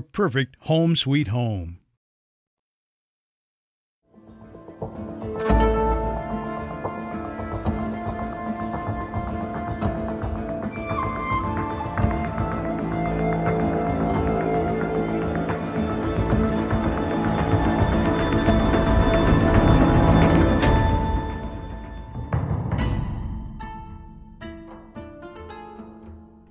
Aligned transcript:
perfect 0.00 0.56
home 0.60 0.96
sweet 0.96 1.28
home. 1.28 1.78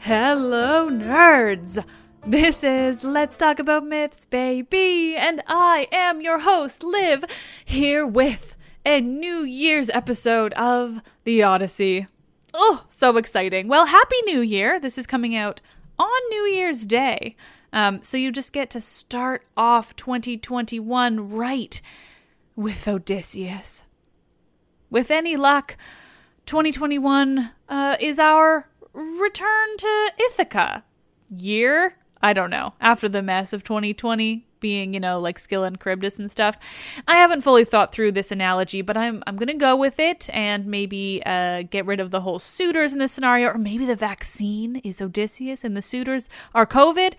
Hello, 0.07 0.89
nerds! 0.89 1.83
This 2.27 2.61
is 2.61 3.05
Let's 3.05 3.37
Talk 3.37 3.57
About 3.57 3.85
Myths, 3.85 4.25
baby, 4.25 5.15
and 5.15 5.41
I 5.47 5.87
am 5.93 6.19
your 6.19 6.39
host, 6.39 6.83
Liv, 6.83 7.23
here 7.63 8.05
with 8.05 8.57
a 8.85 8.99
New 8.99 9.43
Year's 9.43 9.89
episode 9.91 10.51
of 10.55 11.01
The 11.23 11.41
Odyssey. 11.41 12.05
Oh, 12.53 12.83
so 12.89 13.15
exciting. 13.15 13.69
Well, 13.69 13.85
Happy 13.85 14.17
New 14.25 14.41
Year. 14.41 14.77
This 14.77 14.97
is 14.97 15.07
coming 15.07 15.37
out 15.37 15.61
on 15.97 16.19
New 16.27 16.43
Year's 16.47 16.85
Day. 16.85 17.37
Um, 17.71 18.03
so 18.03 18.17
you 18.17 18.33
just 18.33 18.51
get 18.51 18.69
to 18.71 18.81
start 18.81 19.45
off 19.55 19.95
2021 19.95 21.29
right 21.29 21.81
with 22.57 22.89
Odysseus. 22.89 23.85
With 24.89 25.11
any 25.11 25.37
luck, 25.37 25.77
2021 26.45 27.51
uh, 27.69 27.95
is 28.01 28.19
our 28.19 28.67
return 28.93 29.77
to 29.77 30.11
Ithaca 30.19 30.83
year. 31.29 31.96
I 32.21 32.33
don't 32.33 32.49
know. 32.49 32.73
After 32.81 33.07
the 33.07 33.21
mess 33.21 33.53
of 33.53 33.63
2020 33.63 34.47
being, 34.59 34.93
you 34.93 34.99
know, 34.99 35.19
like 35.19 35.39
Scylla 35.39 35.67
and 35.67 35.79
Charybdis 35.79 36.17
and 36.17 36.29
stuff. 36.29 36.57
I 37.07 37.15
haven't 37.15 37.41
fully 37.41 37.65
thought 37.65 37.91
through 37.91 38.13
this 38.13 38.31
analogy, 38.31 38.81
but 38.81 38.97
I'm 38.97 39.23
I'm 39.27 39.37
going 39.37 39.47
to 39.47 39.53
go 39.53 39.75
with 39.75 39.99
it 39.99 40.29
and 40.33 40.65
maybe 40.65 41.21
uh, 41.25 41.63
get 41.63 41.85
rid 41.85 41.99
of 41.99 42.11
the 42.11 42.21
whole 42.21 42.39
suitors 42.39 42.93
in 42.93 42.99
this 42.99 43.11
scenario 43.11 43.49
or 43.49 43.57
maybe 43.57 43.85
the 43.85 43.95
vaccine 43.95 44.77
is 44.77 45.01
Odysseus 45.01 45.63
and 45.63 45.75
the 45.75 45.81
suitors 45.81 46.29
are 46.53 46.65
COVID. 46.65 47.13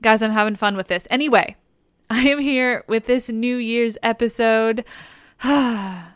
Guys, 0.00 0.22
I'm 0.22 0.32
having 0.32 0.56
fun 0.56 0.76
with 0.76 0.88
this. 0.88 1.06
Anyway, 1.10 1.56
I 2.10 2.28
am 2.28 2.38
here 2.38 2.84
with 2.86 3.06
this 3.06 3.28
New 3.28 3.56
Year's 3.56 3.96
episode. 4.02 4.84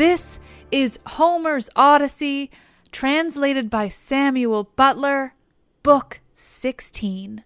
This 0.00 0.38
is 0.72 0.98
Homer's 1.04 1.68
Odyssey, 1.76 2.50
translated 2.90 3.68
by 3.68 3.88
Samuel 3.88 4.64
Butler, 4.74 5.34
Book 5.82 6.20
16. 6.32 7.44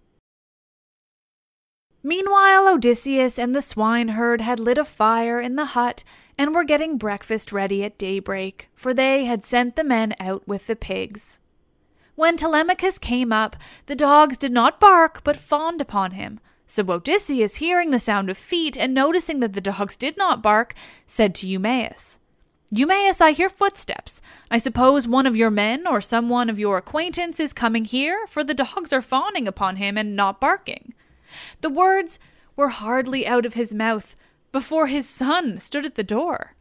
Meanwhile, 2.04 2.68
Odysseus 2.68 3.40
and 3.40 3.56
the 3.56 3.60
swineherd 3.60 4.40
had 4.40 4.60
lit 4.60 4.78
a 4.78 4.84
fire 4.84 5.40
in 5.40 5.56
the 5.56 5.64
hut 5.74 6.04
and 6.38 6.54
were 6.54 6.62
getting 6.62 6.96
breakfast 6.96 7.50
ready 7.50 7.82
at 7.82 7.98
daybreak, 7.98 8.70
for 8.72 8.94
they 8.94 9.24
had 9.24 9.42
sent 9.42 9.74
the 9.74 9.82
men 9.82 10.14
out 10.20 10.46
with 10.46 10.68
the 10.68 10.76
pigs. 10.76 11.40
When 12.14 12.36
Telemachus 12.36 13.00
came 13.00 13.32
up, 13.32 13.56
the 13.86 13.96
dogs 13.96 14.38
did 14.38 14.52
not 14.52 14.78
bark 14.78 15.24
but 15.24 15.34
fawned 15.34 15.80
upon 15.80 16.12
him. 16.12 16.38
So 16.68 16.88
Odysseus, 16.88 17.56
hearing 17.56 17.90
the 17.90 17.98
sound 17.98 18.30
of 18.30 18.38
feet 18.38 18.78
and 18.78 18.94
noticing 18.94 19.40
that 19.40 19.54
the 19.54 19.60
dogs 19.60 19.96
did 19.96 20.16
not 20.16 20.40
bark, 20.40 20.72
said 21.08 21.34
to 21.34 21.48
Eumaeus, 21.48 22.18
Eumaeus, 22.76 23.20
I 23.20 23.30
hear 23.30 23.48
footsteps. 23.48 24.20
I 24.50 24.58
suppose 24.58 25.06
one 25.06 25.28
of 25.28 25.36
your 25.36 25.50
men 25.50 25.86
or 25.86 26.00
someone 26.00 26.50
of 26.50 26.58
your 26.58 26.76
acquaintance 26.76 27.38
is 27.38 27.52
coming 27.52 27.84
here, 27.84 28.26
for 28.26 28.42
the 28.42 28.52
dogs 28.52 28.92
are 28.92 29.00
fawning 29.00 29.46
upon 29.46 29.76
him 29.76 29.96
and 29.96 30.16
not 30.16 30.40
barking. 30.40 30.92
The 31.60 31.70
words 31.70 32.18
were 32.56 32.70
hardly 32.70 33.28
out 33.28 33.46
of 33.46 33.54
his 33.54 33.72
mouth 33.72 34.16
before 34.50 34.88
his 34.88 35.08
son 35.08 35.60
stood 35.60 35.86
at 35.86 35.94
the 35.94 36.02
door. 36.02 36.56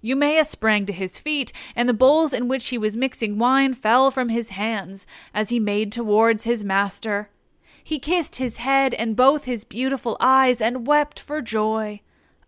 Eumaeus 0.00 0.48
sprang 0.48 0.86
to 0.86 0.94
his 0.94 1.18
feet, 1.18 1.52
and 1.76 1.90
the 1.90 1.92
bowls 1.92 2.32
in 2.32 2.48
which 2.48 2.68
he 2.68 2.78
was 2.78 2.96
mixing 2.96 3.38
wine 3.38 3.74
fell 3.74 4.10
from 4.10 4.30
his 4.30 4.48
hands 4.48 5.06
as 5.34 5.50
he 5.50 5.60
made 5.60 5.92
towards 5.92 6.44
his 6.44 6.64
master. 6.64 7.28
He 7.82 7.98
kissed 7.98 8.36
his 8.36 8.56
head 8.56 8.94
and 8.94 9.14
both 9.14 9.44
his 9.44 9.64
beautiful 9.64 10.16
eyes 10.20 10.62
and 10.62 10.86
wept 10.86 11.20
for 11.20 11.42
joy. 11.42 12.00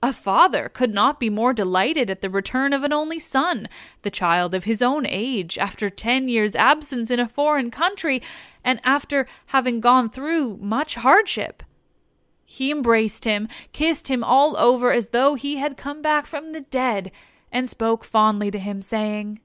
A 0.02 0.12
father 0.12 0.68
could 0.68 0.92
not 0.92 1.18
be 1.18 1.30
more 1.30 1.52
delighted 1.52 2.10
at 2.10 2.20
the 2.20 2.30
return 2.30 2.72
of 2.72 2.82
an 2.82 2.92
only 2.92 3.18
son, 3.18 3.68
the 4.02 4.10
child 4.10 4.54
of 4.54 4.64
his 4.64 4.82
own 4.82 5.06
age, 5.06 5.58
after 5.58 5.88
ten 5.88 6.28
years' 6.28 6.54
absence 6.54 7.10
in 7.10 7.18
a 7.18 7.28
foreign 7.28 7.70
country, 7.70 8.22
and 8.62 8.80
after 8.84 9.26
having 9.46 9.80
gone 9.80 10.10
through 10.10 10.58
much 10.58 10.96
hardship. 10.96 11.62
He 12.44 12.70
embraced 12.70 13.24
him, 13.24 13.48
kissed 13.72 14.08
him 14.08 14.22
all 14.22 14.56
over 14.56 14.92
as 14.92 15.08
though 15.08 15.34
he 15.34 15.56
had 15.56 15.76
come 15.76 16.02
back 16.02 16.26
from 16.26 16.52
the 16.52 16.60
dead, 16.60 17.10
and 17.50 17.68
spoke 17.68 18.04
fondly 18.04 18.50
to 18.50 18.58
him, 18.58 18.82
saying, 18.82 19.40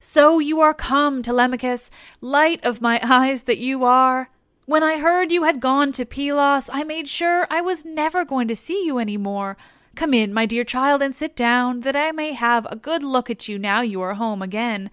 So 0.00 0.38
you 0.38 0.60
are 0.60 0.74
come, 0.74 1.22
Telemachus, 1.22 1.90
light 2.20 2.64
of 2.64 2.80
my 2.80 3.00
eyes 3.02 3.42
that 3.42 3.58
you 3.58 3.84
are. 3.84 4.30
When 4.70 4.84
I 4.84 4.98
heard 4.98 5.32
you 5.32 5.42
had 5.42 5.58
gone 5.58 5.90
to 5.90 6.04
Pylos, 6.04 6.70
I 6.72 6.84
made 6.84 7.08
sure 7.08 7.44
I 7.50 7.60
was 7.60 7.84
never 7.84 8.24
going 8.24 8.46
to 8.46 8.54
see 8.54 8.86
you 8.86 8.98
any 8.98 9.16
more. 9.16 9.56
Come 9.96 10.14
in, 10.14 10.32
my 10.32 10.46
dear 10.46 10.62
child, 10.62 11.02
and 11.02 11.12
sit 11.12 11.34
down, 11.34 11.80
that 11.80 11.96
I 11.96 12.12
may 12.12 12.34
have 12.34 12.68
a 12.70 12.76
good 12.76 13.02
look 13.02 13.28
at 13.28 13.48
you 13.48 13.58
now 13.58 13.80
you 13.80 14.00
are 14.00 14.14
home 14.14 14.42
again. 14.42 14.88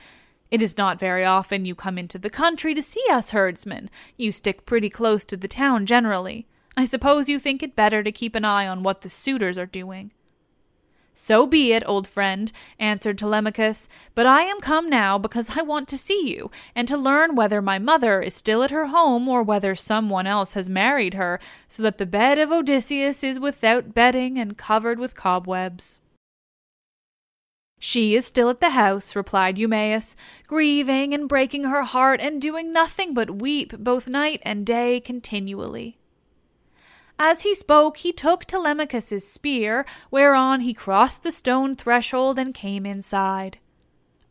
It 0.50 0.63
is 0.63 0.79
not 0.79 1.00
very 1.00 1.24
often 1.24 1.63
you 1.63 1.75
come 1.75 2.00
into 2.00 2.18
the 2.18 2.31
country 2.31 2.74
to 2.74 2.81
see 2.81 3.03
us 3.12 3.29
herdsmen. 3.29 3.91
You 4.18 4.31
stick 4.31 4.65
pretty 4.65 4.89
close 4.89 5.24
to 5.25 5.38
the 5.38 5.47
town 5.47 5.85
generally. 5.85 6.47
I 6.75 6.85
suppose 6.85 7.30
you 7.30 7.38
think 7.38 7.62
it 7.62 7.75
better 7.75 8.01
to 8.01 8.12
keep 8.12 8.33
an 8.33 8.45
eye 8.45 8.68
on 8.68 8.81
what 8.81 9.01
the 9.01 9.12
suitors 9.12 9.59
are 9.59 9.68
doing. 9.68 10.12
So 11.19 11.47
be 11.47 11.73
it, 11.73 11.81
old 11.87 12.07
friend, 12.07 12.51
answered 12.77 13.17
Telemachus, 13.17 13.89
but 14.13 14.27
I 14.27 14.43
am 14.43 14.61
come 14.61 14.87
now 14.87 15.17
because 15.17 15.57
I 15.57 15.63
want 15.63 15.87
to 15.87 15.97
see 15.97 16.29
you, 16.29 16.51
and 16.75 16.87
to 16.87 16.95
learn 16.95 17.33
whether 17.33 17.59
my 17.59 17.79
mother 17.79 18.21
is 18.21 18.35
still 18.35 18.61
at 18.61 18.69
her 18.69 18.85
home 18.85 19.27
or 19.27 19.41
whether 19.41 19.73
some 19.73 20.11
one 20.11 20.27
else 20.27 20.53
has 20.53 20.69
married 20.69 21.15
her, 21.15 21.39
so 21.67 21.81
that 21.81 21.97
the 21.97 22.05
bed 22.05 22.37
of 22.37 22.51
Odysseus 22.51 23.23
is 23.23 23.39
without 23.39 23.95
bedding 23.95 24.37
and 24.37 24.59
covered 24.59 24.99
with 24.99 25.15
cobwebs. 25.15 25.99
She 27.79 28.15
is 28.15 28.27
still 28.27 28.51
at 28.51 28.61
the 28.61 28.69
house, 28.69 29.15
replied 29.15 29.57
Eumaeus, 29.57 30.15
grieving 30.45 31.15
and 31.15 31.27
breaking 31.27 31.63
her 31.63 31.81
heart 31.81 32.21
and 32.21 32.39
doing 32.39 32.71
nothing 32.71 33.15
but 33.15 33.41
weep 33.41 33.73
both 33.79 34.07
night 34.07 34.39
and 34.43 34.67
day 34.67 34.99
continually. 34.99 35.97
As 37.19 37.41
he 37.41 37.55
spoke, 37.55 37.97
he 37.97 38.11
took 38.11 38.45
Telemachus's 38.45 39.27
spear, 39.27 39.85
whereon 40.11 40.61
he 40.61 40.73
crossed 40.73 41.23
the 41.23 41.31
stone 41.31 41.75
threshold 41.75 42.37
and 42.37 42.53
came 42.53 42.85
inside. 42.85 43.57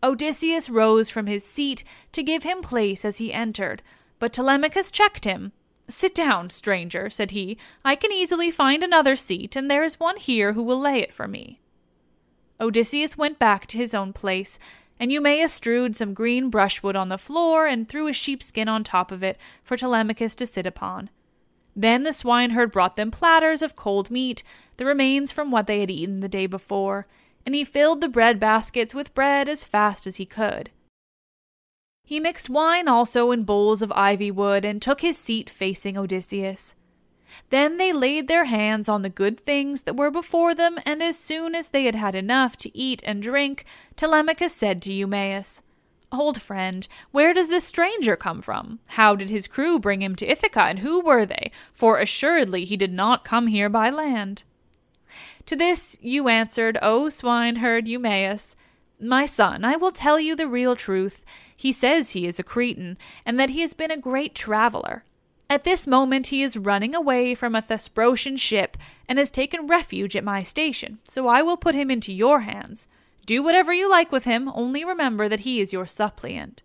Odysseus 0.03 0.71
rose 0.71 1.11
from 1.11 1.27
his 1.27 1.45
seat 1.45 1.83
to 2.13 2.23
give 2.23 2.45
him 2.45 2.63
place 2.63 3.05
as 3.05 3.19
he 3.19 3.33
entered, 3.33 3.83
but 4.19 4.33
Telemachus 4.33 4.91
checked 4.91 5.25
him. 5.25 5.53
Sit 5.89 6.15
down, 6.15 6.51
stranger, 6.51 7.11
said 7.11 7.33
he. 7.33 7.59
I 7.85 7.97
can 7.97 8.13
easily 8.13 8.51
find 8.51 8.83
another 8.83 9.17
seat, 9.17 9.57
and 9.57 9.71
there 9.71 9.85
is 9.85 9.99
one 9.99 10.17
here 10.17 10.53
who 10.53 10.63
will 10.63 10.81
lay 10.81 10.99
it 10.99 11.13
for 11.13 11.27
me. 11.27 11.61
Odysseus 12.61 13.19
went 13.19 13.39
back 13.39 13.67
to 13.67 13.79
his 13.79 13.95
own 13.95 14.13
place, 14.13 14.59
and 14.99 15.13
Eumaeus 15.13 15.53
strewed 15.53 15.97
some 15.97 16.15
green 16.15 16.51
brushwood 16.51 16.97
on 16.97 17.09
the 17.09 17.19
floor 17.19 17.67
and 17.67 17.89
threw 17.89 18.09
a 18.09 18.13
sheepskin 18.13 18.69
on 18.69 18.83
top 18.83 19.13
of 19.13 19.23
it 19.23 19.39
for 19.63 19.77
Telemachus 19.77 20.35
to 20.37 20.47
sit 20.47 20.67
upon. 20.67 21.11
Then 21.77 22.05
the 22.05 22.15
swineherd 22.15 22.73
brought 22.73 22.97
them 22.97 23.11
platters 23.11 23.61
of 23.61 23.77
cold 23.77 24.11
meat, 24.11 24.43
the 24.79 24.87
remains 24.87 25.31
from 25.31 25.51
what 25.51 25.67
they 25.67 25.81
had 25.81 25.91
eaten 25.91 26.21
the 26.21 26.29
day 26.29 26.47
before, 26.47 27.07
and 27.45 27.55
he 27.55 27.65
filled 27.65 28.01
the 28.01 28.09
bread 28.09 28.41
baskets 28.41 28.95
with 28.95 29.15
bread 29.15 29.47
as 29.47 29.63
fast 29.63 30.07
as 30.07 30.17
he 30.17 30.25
could. 30.25 30.71
He 32.03 32.19
mixed 32.19 32.49
wine 32.49 32.89
also 32.89 33.31
in 33.31 33.45
bowls 33.45 33.83
of 33.83 33.93
ivy 33.93 34.31
wood 34.31 34.65
and 34.65 34.81
took 34.81 35.03
his 35.03 35.19
seat 35.19 35.51
facing 35.51 35.99
Odysseus. 35.99 36.75
Then 37.51 37.77
they 37.77 37.93
laid 37.93 38.29
their 38.29 38.47
hands 38.47 38.89
on 38.89 39.03
the 39.03 39.11
good 39.11 39.39
things 39.39 39.83
that 39.83 39.97
were 39.97 40.11
before 40.11 40.55
them, 40.55 40.79
and 40.87 41.03
as 41.03 41.19
soon 41.19 41.55
as 41.55 41.69
they 41.69 41.85
had 41.85 41.97
had 41.97 42.15
enough 42.15 42.57
to 42.59 42.77
eat 42.77 43.03
and 43.05 43.23
drink, 43.23 43.65
Telemachus 43.97 44.55
said 44.55 44.81
to 44.83 44.93
Eumaeus, 44.93 45.63
Old 46.13 46.41
friend, 46.41 46.87
where 47.11 47.35
does 47.35 47.49
this 47.49 47.65
stranger 47.65 48.17
come 48.17 48.41
from? 48.41 48.79
How 48.87 49.17
did 49.17 49.29
his 49.29 49.49
crew 49.49 49.79
bring 49.79 50.03
him 50.03 50.15
to 50.17 50.27
Ithaca, 50.27 50.63
and 50.63 50.79
who 50.79 51.01
were 51.01 51.27
they? 51.27 51.51
For 51.75 51.99
assuredly 51.99 52.65
he 52.65 52.77
did 52.77 52.93
not 52.93 53.25
come 53.25 53.49
here 53.49 53.69
by 53.69 53.91
land. 53.91 54.45
To 55.47 55.57
this 55.57 55.99
you 56.01 56.29
answered, 56.29 56.79
O 56.81 57.09
swineherd 57.09 57.89
Eumaeus, 57.89 58.55
My 59.01 59.27
son, 59.27 59.65
I 59.65 59.77
will 59.77 59.91
tell 59.91 60.21
you 60.21 60.37
the 60.37 60.49
real 60.49 60.77
truth. 60.77 61.25
He 61.57 61.73
says 61.73 62.11
he 62.11 62.27
is 62.27 62.39
a 62.39 62.45
Cretan, 62.45 62.99
and 63.25 63.39
that 63.41 63.51
he 63.51 63.61
has 63.61 63.75
been 63.75 63.91
a 63.91 63.97
great 63.97 64.35
traveler. 64.35 65.05
At 65.49 65.65
this 65.65 65.87
moment 65.87 66.29
he 66.29 66.43
is 66.43 66.57
running 66.57 66.95
away 66.95 67.35
from 67.35 67.55
a 67.55 67.63
Thesprotian 67.63 68.39
ship, 68.39 68.77
and 69.09 69.19
has 69.19 69.31
taken 69.31 69.67
refuge 69.67 70.17
at 70.17 70.25
my 70.25 70.43
station, 70.43 70.99
so 71.07 71.29
I 71.29 71.43
will 71.43 71.57
put 71.57 71.75
him 71.75 71.91
into 71.91 72.13
your 72.13 72.41
hands. 72.41 72.87
Do 73.27 73.43
whatever 73.43 73.73
you 73.73 73.91
like 73.91 74.13
with 74.13 74.25
him, 74.25 74.49
only 74.55 74.85
remember 74.85 75.29
that 75.29 75.41
he 75.41 75.61
is 75.61 75.73
your 75.73 75.85
suppliant. 75.85 76.63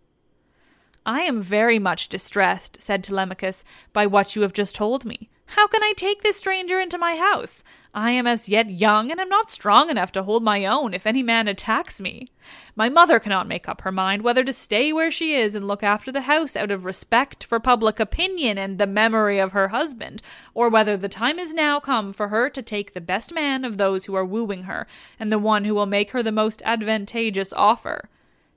I 1.03 1.21
am 1.21 1.41
very 1.41 1.79
much 1.79 2.07
distressed, 2.07 2.79
said 2.79 3.03
Telemachus, 3.03 3.63
by 3.93 4.05
what 4.05 4.35
you 4.35 4.43
have 4.43 4.53
just 4.53 4.75
told 4.75 5.03
me. 5.03 5.31
How 5.47 5.67
can 5.67 5.81
I 5.81 5.93
take 5.97 6.21
this 6.21 6.37
stranger 6.37 6.79
into 6.79 6.99
my 6.99 7.15
house? 7.15 7.63
I 7.93 8.11
am 8.11 8.25
as 8.25 8.47
yet 8.47 8.69
young, 8.69 9.11
and 9.11 9.19
am 9.19 9.27
not 9.27 9.51
strong 9.51 9.89
enough 9.89 10.13
to 10.13 10.23
hold 10.23 10.43
my 10.43 10.65
own 10.65 10.93
if 10.93 11.05
any 11.05 11.21
man 11.21 11.49
attacks 11.49 11.99
me. 11.99 12.29
My 12.73 12.87
mother 12.87 13.19
cannot 13.19 13.49
make 13.49 13.67
up 13.67 13.81
her 13.81 13.91
mind 13.91 14.21
whether 14.21 14.45
to 14.45 14.53
stay 14.53 14.93
where 14.93 15.11
she 15.11 15.33
is 15.35 15.55
and 15.55 15.67
look 15.67 15.83
after 15.83 16.09
the 16.09 16.21
house 16.21 16.55
out 16.55 16.71
of 16.71 16.85
respect 16.85 17.43
for 17.43 17.59
public 17.59 17.99
opinion 17.99 18.57
and 18.57 18.77
the 18.77 18.87
memory 18.87 19.39
of 19.39 19.51
her 19.51 19.69
husband, 19.69 20.21
or 20.53 20.69
whether 20.69 20.95
the 20.95 21.09
time 21.09 21.37
is 21.37 21.53
now 21.53 21.81
come 21.81 22.13
for 22.13 22.29
her 22.29 22.49
to 22.49 22.61
take 22.61 22.93
the 22.93 23.01
best 23.01 23.33
man 23.33 23.65
of 23.65 23.77
those 23.77 24.05
who 24.05 24.15
are 24.15 24.25
wooing 24.25 24.63
her, 24.63 24.87
and 25.19 25.29
the 25.29 25.37
one 25.37 25.65
who 25.65 25.75
will 25.75 25.85
make 25.85 26.11
her 26.11 26.23
the 26.23 26.31
most 26.31 26.61
advantageous 26.63 27.51
offer. 27.51 28.09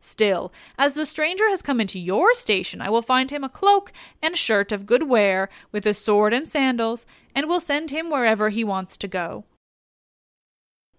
Still, 0.05 0.53
as 0.77 0.93
the 0.93 1.07
stranger 1.07 1.49
has 1.49 1.63
come 1.63 1.81
into 1.81 1.99
your 1.99 2.35
station, 2.35 2.83
I 2.83 2.91
will 2.91 3.01
find 3.01 3.31
him 3.31 3.43
a 3.43 3.49
cloak 3.49 3.91
and 4.21 4.37
shirt 4.37 4.71
of 4.71 4.85
good 4.85 5.05
wear, 5.05 5.49
with 5.73 5.87
a 5.87 5.95
sword 5.95 6.35
and 6.35 6.47
sandals, 6.47 7.07
and 7.35 7.49
will 7.49 7.59
send 7.59 7.91
him 7.91 8.11
wherever 8.11 8.51
he 8.51 8.63
wants 8.63 8.99
to 8.99 9.09
go. 9.09 9.45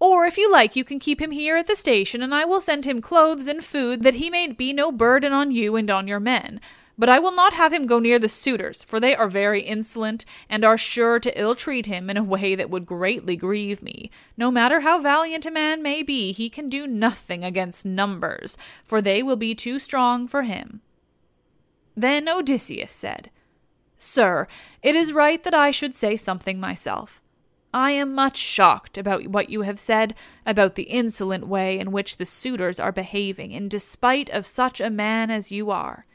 Or, 0.00 0.26
if 0.26 0.36
you 0.36 0.50
like, 0.50 0.74
you 0.74 0.82
can 0.82 0.98
keep 0.98 1.22
him 1.22 1.30
here 1.30 1.56
at 1.56 1.68
the 1.68 1.76
station, 1.76 2.20
and 2.20 2.34
I 2.34 2.44
will 2.44 2.60
send 2.60 2.84
him 2.84 3.00
clothes 3.00 3.46
and 3.46 3.64
food, 3.64 4.02
that 4.02 4.14
he 4.14 4.28
may 4.28 4.48
be 4.48 4.72
no 4.72 4.90
burden 4.90 5.32
on 5.32 5.52
you 5.52 5.76
and 5.76 5.88
on 5.88 6.08
your 6.08 6.20
men. 6.20 6.60
But 6.98 7.10
I 7.10 7.18
will 7.18 7.32
not 7.32 7.52
have 7.52 7.74
him 7.74 7.86
go 7.86 7.98
near 7.98 8.18
the 8.18 8.28
suitors, 8.28 8.82
for 8.82 8.98
they 8.98 9.14
are 9.14 9.28
very 9.28 9.60
insolent, 9.60 10.24
and 10.48 10.64
are 10.64 10.78
sure 10.78 11.20
to 11.20 11.38
ill 11.38 11.54
treat 11.54 11.86
him 11.86 12.08
in 12.08 12.16
a 12.16 12.24
way 12.24 12.54
that 12.54 12.70
would 12.70 12.86
greatly 12.86 13.36
grieve 13.36 13.82
me. 13.82 14.10
No 14.36 14.50
matter 14.50 14.80
how 14.80 15.00
valiant 15.00 15.44
a 15.44 15.50
man 15.50 15.82
may 15.82 16.02
be, 16.02 16.32
he 16.32 16.48
can 16.48 16.70
do 16.70 16.86
nothing 16.86 17.44
against 17.44 17.84
numbers, 17.84 18.56
for 18.82 19.02
they 19.02 19.22
will 19.22 19.36
be 19.36 19.54
too 19.54 19.78
strong 19.78 20.26
for 20.26 20.42
him. 20.42 20.80
Then 21.94 22.28
Odysseus 22.28 22.92
said, 22.92 23.30
Sir, 23.98 24.46
it 24.82 24.94
is 24.94 25.12
right 25.12 25.42
that 25.44 25.54
I 25.54 25.70
should 25.70 25.94
say 25.94 26.16
something 26.16 26.58
myself. 26.58 27.22
I 27.74 27.90
am 27.90 28.14
much 28.14 28.38
shocked 28.38 28.96
about 28.96 29.26
what 29.26 29.50
you 29.50 29.62
have 29.62 29.78
said 29.78 30.14
about 30.46 30.76
the 30.76 30.84
insolent 30.84 31.46
way 31.46 31.78
in 31.78 31.92
which 31.92 32.16
the 32.16 32.24
suitors 32.24 32.80
are 32.80 32.92
behaving, 32.92 33.52
in 33.52 33.68
despite 33.68 34.30
of 34.30 34.46
such 34.46 34.80
a 34.80 34.88
man 34.88 35.30
as 35.30 35.52
you 35.52 35.70
are. 35.70 36.06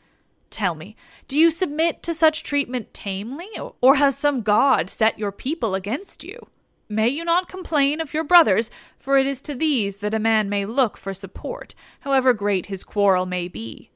Tell 0.52 0.76
me, 0.76 0.96
do 1.28 1.38
you 1.38 1.50
submit 1.50 2.04
to 2.04 2.14
such 2.14 2.44
treatment 2.44 2.94
tamely, 2.94 3.48
or 3.82 3.96
has 3.96 4.18
some 4.18 4.42
god 4.42 4.90
set 4.90 5.18
your 5.18 5.32
people 5.32 5.74
against 5.74 6.24
you? 6.24 6.48
May 6.90 7.08
you 7.08 7.24
not 7.24 7.48
complain 7.48 8.02
of 8.02 8.14
your 8.14 8.26
brothers, 8.26 8.70
for 9.00 9.18
it 9.18 9.26
is 9.26 9.42
to 9.44 9.56
these 9.56 9.98
that 9.98 10.14
a 10.14 10.20
man 10.20 10.50
may 10.50 10.66
look 10.66 10.98
for 10.98 11.14
support, 11.14 11.74
however 12.02 12.34
great 12.34 12.66
his 12.66 12.84
quarrel 12.84 13.26
may 13.26 13.48
be. 13.48 13.92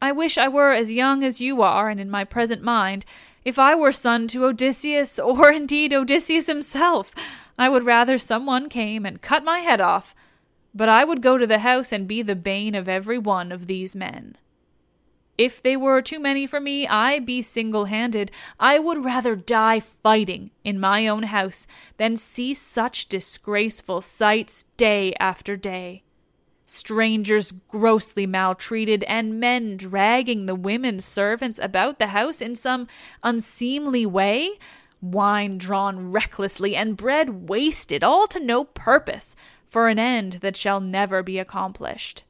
I 0.00 0.12
wish 0.12 0.38
I 0.38 0.46
were 0.46 0.70
as 0.70 0.92
young 0.92 1.24
as 1.24 1.40
you 1.40 1.60
are, 1.60 1.88
and 1.88 2.00
in 2.00 2.08
my 2.08 2.24
present 2.24 2.62
mind, 2.62 3.04
if 3.44 3.58
I 3.58 3.74
were 3.74 3.90
son 3.90 4.28
to 4.28 4.44
Odysseus, 4.46 5.18
or 5.18 5.50
indeed 5.50 5.92
Odysseus 5.92 6.46
himself, 6.46 7.12
I 7.58 7.68
would 7.68 7.84
rather 7.84 8.16
some 8.16 8.46
one 8.46 8.68
came 8.68 9.04
and 9.04 9.20
cut 9.20 9.44
my 9.44 9.58
head 9.58 9.80
off. 9.80 10.14
But 10.72 10.88
I 10.88 11.04
would 11.04 11.20
go 11.20 11.36
to 11.36 11.48
the 11.48 11.58
house 11.58 11.90
and 11.90 12.06
be 12.06 12.22
the 12.22 12.36
bane 12.36 12.76
of 12.76 12.88
every 12.88 13.18
one 13.18 13.50
of 13.50 13.66
these 13.66 13.96
men. 13.96 14.36
If 15.40 15.62
they 15.62 15.74
were 15.74 16.02
too 16.02 16.20
many 16.20 16.46
for 16.46 16.60
me, 16.60 16.86
I 16.86 17.18
be 17.18 17.40
single 17.40 17.86
handed. 17.86 18.30
I 18.58 18.78
would 18.78 19.02
rather 19.02 19.34
die 19.34 19.80
fighting 19.80 20.50
in 20.64 20.78
my 20.78 21.08
own 21.08 21.22
house 21.22 21.66
than 21.96 22.18
see 22.18 22.52
such 22.52 23.08
disgraceful 23.08 24.02
sights 24.02 24.66
day 24.76 25.14
after 25.18 25.56
day. 25.56 26.02
Strangers 26.66 27.54
grossly 27.68 28.26
maltreated, 28.26 29.02
and 29.04 29.40
men 29.40 29.78
dragging 29.78 30.44
the 30.44 30.54
women 30.54 31.00
servants 31.00 31.58
about 31.58 31.98
the 31.98 32.08
house 32.08 32.42
in 32.42 32.54
some 32.54 32.86
unseemly 33.22 34.04
way, 34.04 34.58
wine 35.00 35.56
drawn 35.56 36.12
recklessly, 36.12 36.76
and 36.76 36.98
bread 36.98 37.48
wasted, 37.48 38.04
all 38.04 38.26
to 38.26 38.38
no 38.40 38.62
purpose, 38.62 39.34
for 39.64 39.88
an 39.88 39.98
end 39.98 40.34
that 40.42 40.58
shall 40.58 40.80
never 40.80 41.22
be 41.22 41.38
accomplished. 41.38 42.24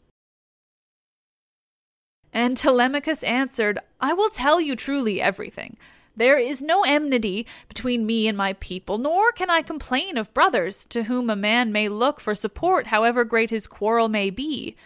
And 2.32 2.56
Telemachus 2.56 3.22
answered, 3.24 3.78
I 4.00 4.12
will 4.12 4.30
tell 4.30 4.60
you 4.60 4.76
truly 4.76 5.20
everything. 5.20 5.76
There 6.16 6.38
is 6.38 6.62
no 6.62 6.82
enmity 6.82 7.46
between 7.68 8.04
me 8.04 8.28
and 8.28 8.36
my 8.36 8.52
people, 8.54 8.98
nor 8.98 9.32
can 9.32 9.48
I 9.48 9.62
complain 9.62 10.18
of 10.18 10.34
brothers, 10.34 10.84
to 10.86 11.04
whom 11.04 11.30
a 11.30 11.36
man 11.36 11.72
may 11.72 11.88
look 11.88 12.20
for 12.20 12.34
support, 12.34 12.88
however 12.88 13.24
great 13.24 13.50
his 13.50 13.66
quarrel 13.66 14.08
may 14.08 14.30
be. 14.30 14.76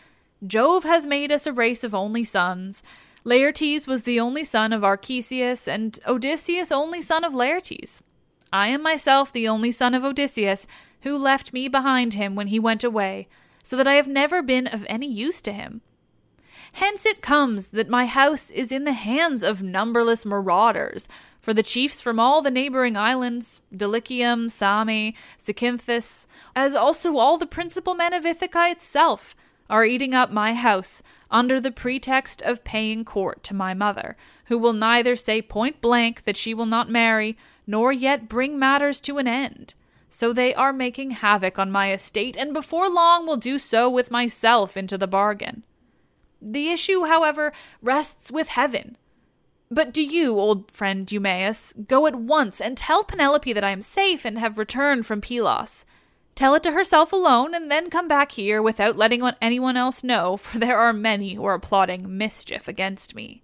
Jove 0.46 0.84
has 0.84 1.06
made 1.06 1.32
us 1.32 1.46
a 1.46 1.52
race 1.52 1.82
of 1.82 1.94
only 1.94 2.24
sons. 2.24 2.82
Laertes 3.24 3.86
was 3.86 4.02
the 4.02 4.20
only 4.20 4.44
son 4.44 4.72
of 4.72 4.82
Arceisius, 4.82 5.66
and 5.66 5.98
Odysseus 6.06 6.70
only 6.70 7.00
son 7.00 7.24
of 7.24 7.32
Laertes. 7.32 8.02
I 8.52 8.68
am 8.68 8.82
myself 8.82 9.32
the 9.32 9.48
only 9.48 9.72
son 9.72 9.94
of 9.94 10.04
Odysseus, 10.04 10.66
who 11.02 11.18
left 11.18 11.52
me 11.52 11.68
behind 11.68 12.14
him 12.14 12.34
when 12.34 12.48
he 12.48 12.58
went 12.58 12.84
away, 12.84 13.26
so 13.62 13.76
that 13.76 13.88
I 13.88 13.94
have 13.94 14.06
never 14.06 14.42
been 14.42 14.66
of 14.66 14.86
any 14.88 15.10
use 15.10 15.40
to 15.42 15.52
him. 15.52 15.80
Hence 16.78 17.06
it 17.06 17.22
comes 17.22 17.70
that 17.70 17.88
my 17.88 18.06
house 18.06 18.50
is 18.50 18.72
in 18.72 18.82
the 18.82 18.94
hands 18.94 19.44
of 19.44 19.62
numberless 19.62 20.26
marauders, 20.26 21.06
for 21.40 21.54
the 21.54 21.62
chiefs 21.62 22.02
from 22.02 22.18
all 22.18 22.42
the 22.42 22.50
neighboring 22.50 22.96
islands, 22.96 23.60
Dulichium, 23.72 24.50
Same, 24.50 25.14
Zacynthus, 25.38 26.26
as 26.56 26.74
also 26.74 27.16
all 27.16 27.38
the 27.38 27.46
principal 27.46 27.94
men 27.94 28.12
of 28.12 28.26
Ithaca 28.26 28.70
itself, 28.70 29.36
are 29.70 29.84
eating 29.84 30.14
up 30.14 30.32
my 30.32 30.52
house 30.52 31.00
under 31.30 31.60
the 31.60 31.70
pretext 31.70 32.42
of 32.42 32.64
paying 32.64 33.04
court 33.04 33.44
to 33.44 33.54
my 33.54 33.72
mother, 33.72 34.16
who 34.46 34.58
will 34.58 34.72
neither 34.72 35.14
say 35.14 35.40
point 35.40 35.80
blank 35.80 36.24
that 36.24 36.36
she 36.36 36.52
will 36.52 36.66
not 36.66 36.90
marry, 36.90 37.36
nor 37.68 37.92
yet 37.92 38.28
bring 38.28 38.58
matters 38.58 39.00
to 39.02 39.18
an 39.18 39.28
end. 39.28 39.74
So 40.10 40.32
they 40.32 40.52
are 40.52 40.72
making 40.72 41.12
havoc 41.12 41.56
on 41.56 41.70
my 41.70 41.92
estate, 41.92 42.36
and 42.36 42.52
before 42.52 42.90
long 42.90 43.28
will 43.28 43.36
do 43.36 43.60
so 43.60 43.88
with 43.88 44.10
myself 44.10 44.76
into 44.76 44.98
the 44.98 45.06
bargain. 45.06 45.62
The 46.46 46.68
issue, 46.68 47.04
however, 47.04 47.52
rests 47.80 48.30
with 48.30 48.48
heaven. 48.48 48.98
But 49.70 49.94
do 49.94 50.02
you, 50.02 50.38
old 50.38 50.70
friend 50.70 51.10
Eumaeus, 51.10 51.72
go 51.88 52.06
at 52.06 52.14
once 52.14 52.60
and 52.60 52.76
tell 52.76 53.02
Penelope 53.02 53.52
that 53.54 53.64
I 53.64 53.70
am 53.70 53.80
safe 53.80 54.26
and 54.26 54.38
have 54.38 54.58
returned 54.58 55.06
from 55.06 55.22
Pylos. 55.22 55.86
Tell 56.34 56.54
it 56.54 56.62
to 56.64 56.72
herself 56.72 57.12
alone, 57.12 57.54
and 57.54 57.70
then 57.70 57.88
come 57.90 58.08
back 58.08 58.32
here 58.32 58.60
without 58.60 58.96
letting 58.96 59.22
anyone 59.40 59.76
else 59.76 60.04
know, 60.04 60.36
for 60.36 60.58
there 60.58 60.78
are 60.78 60.92
many 60.92 61.34
who 61.34 61.44
are 61.44 61.58
plotting 61.58 62.18
mischief 62.18 62.68
against 62.68 63.14
me. 63.14 63.40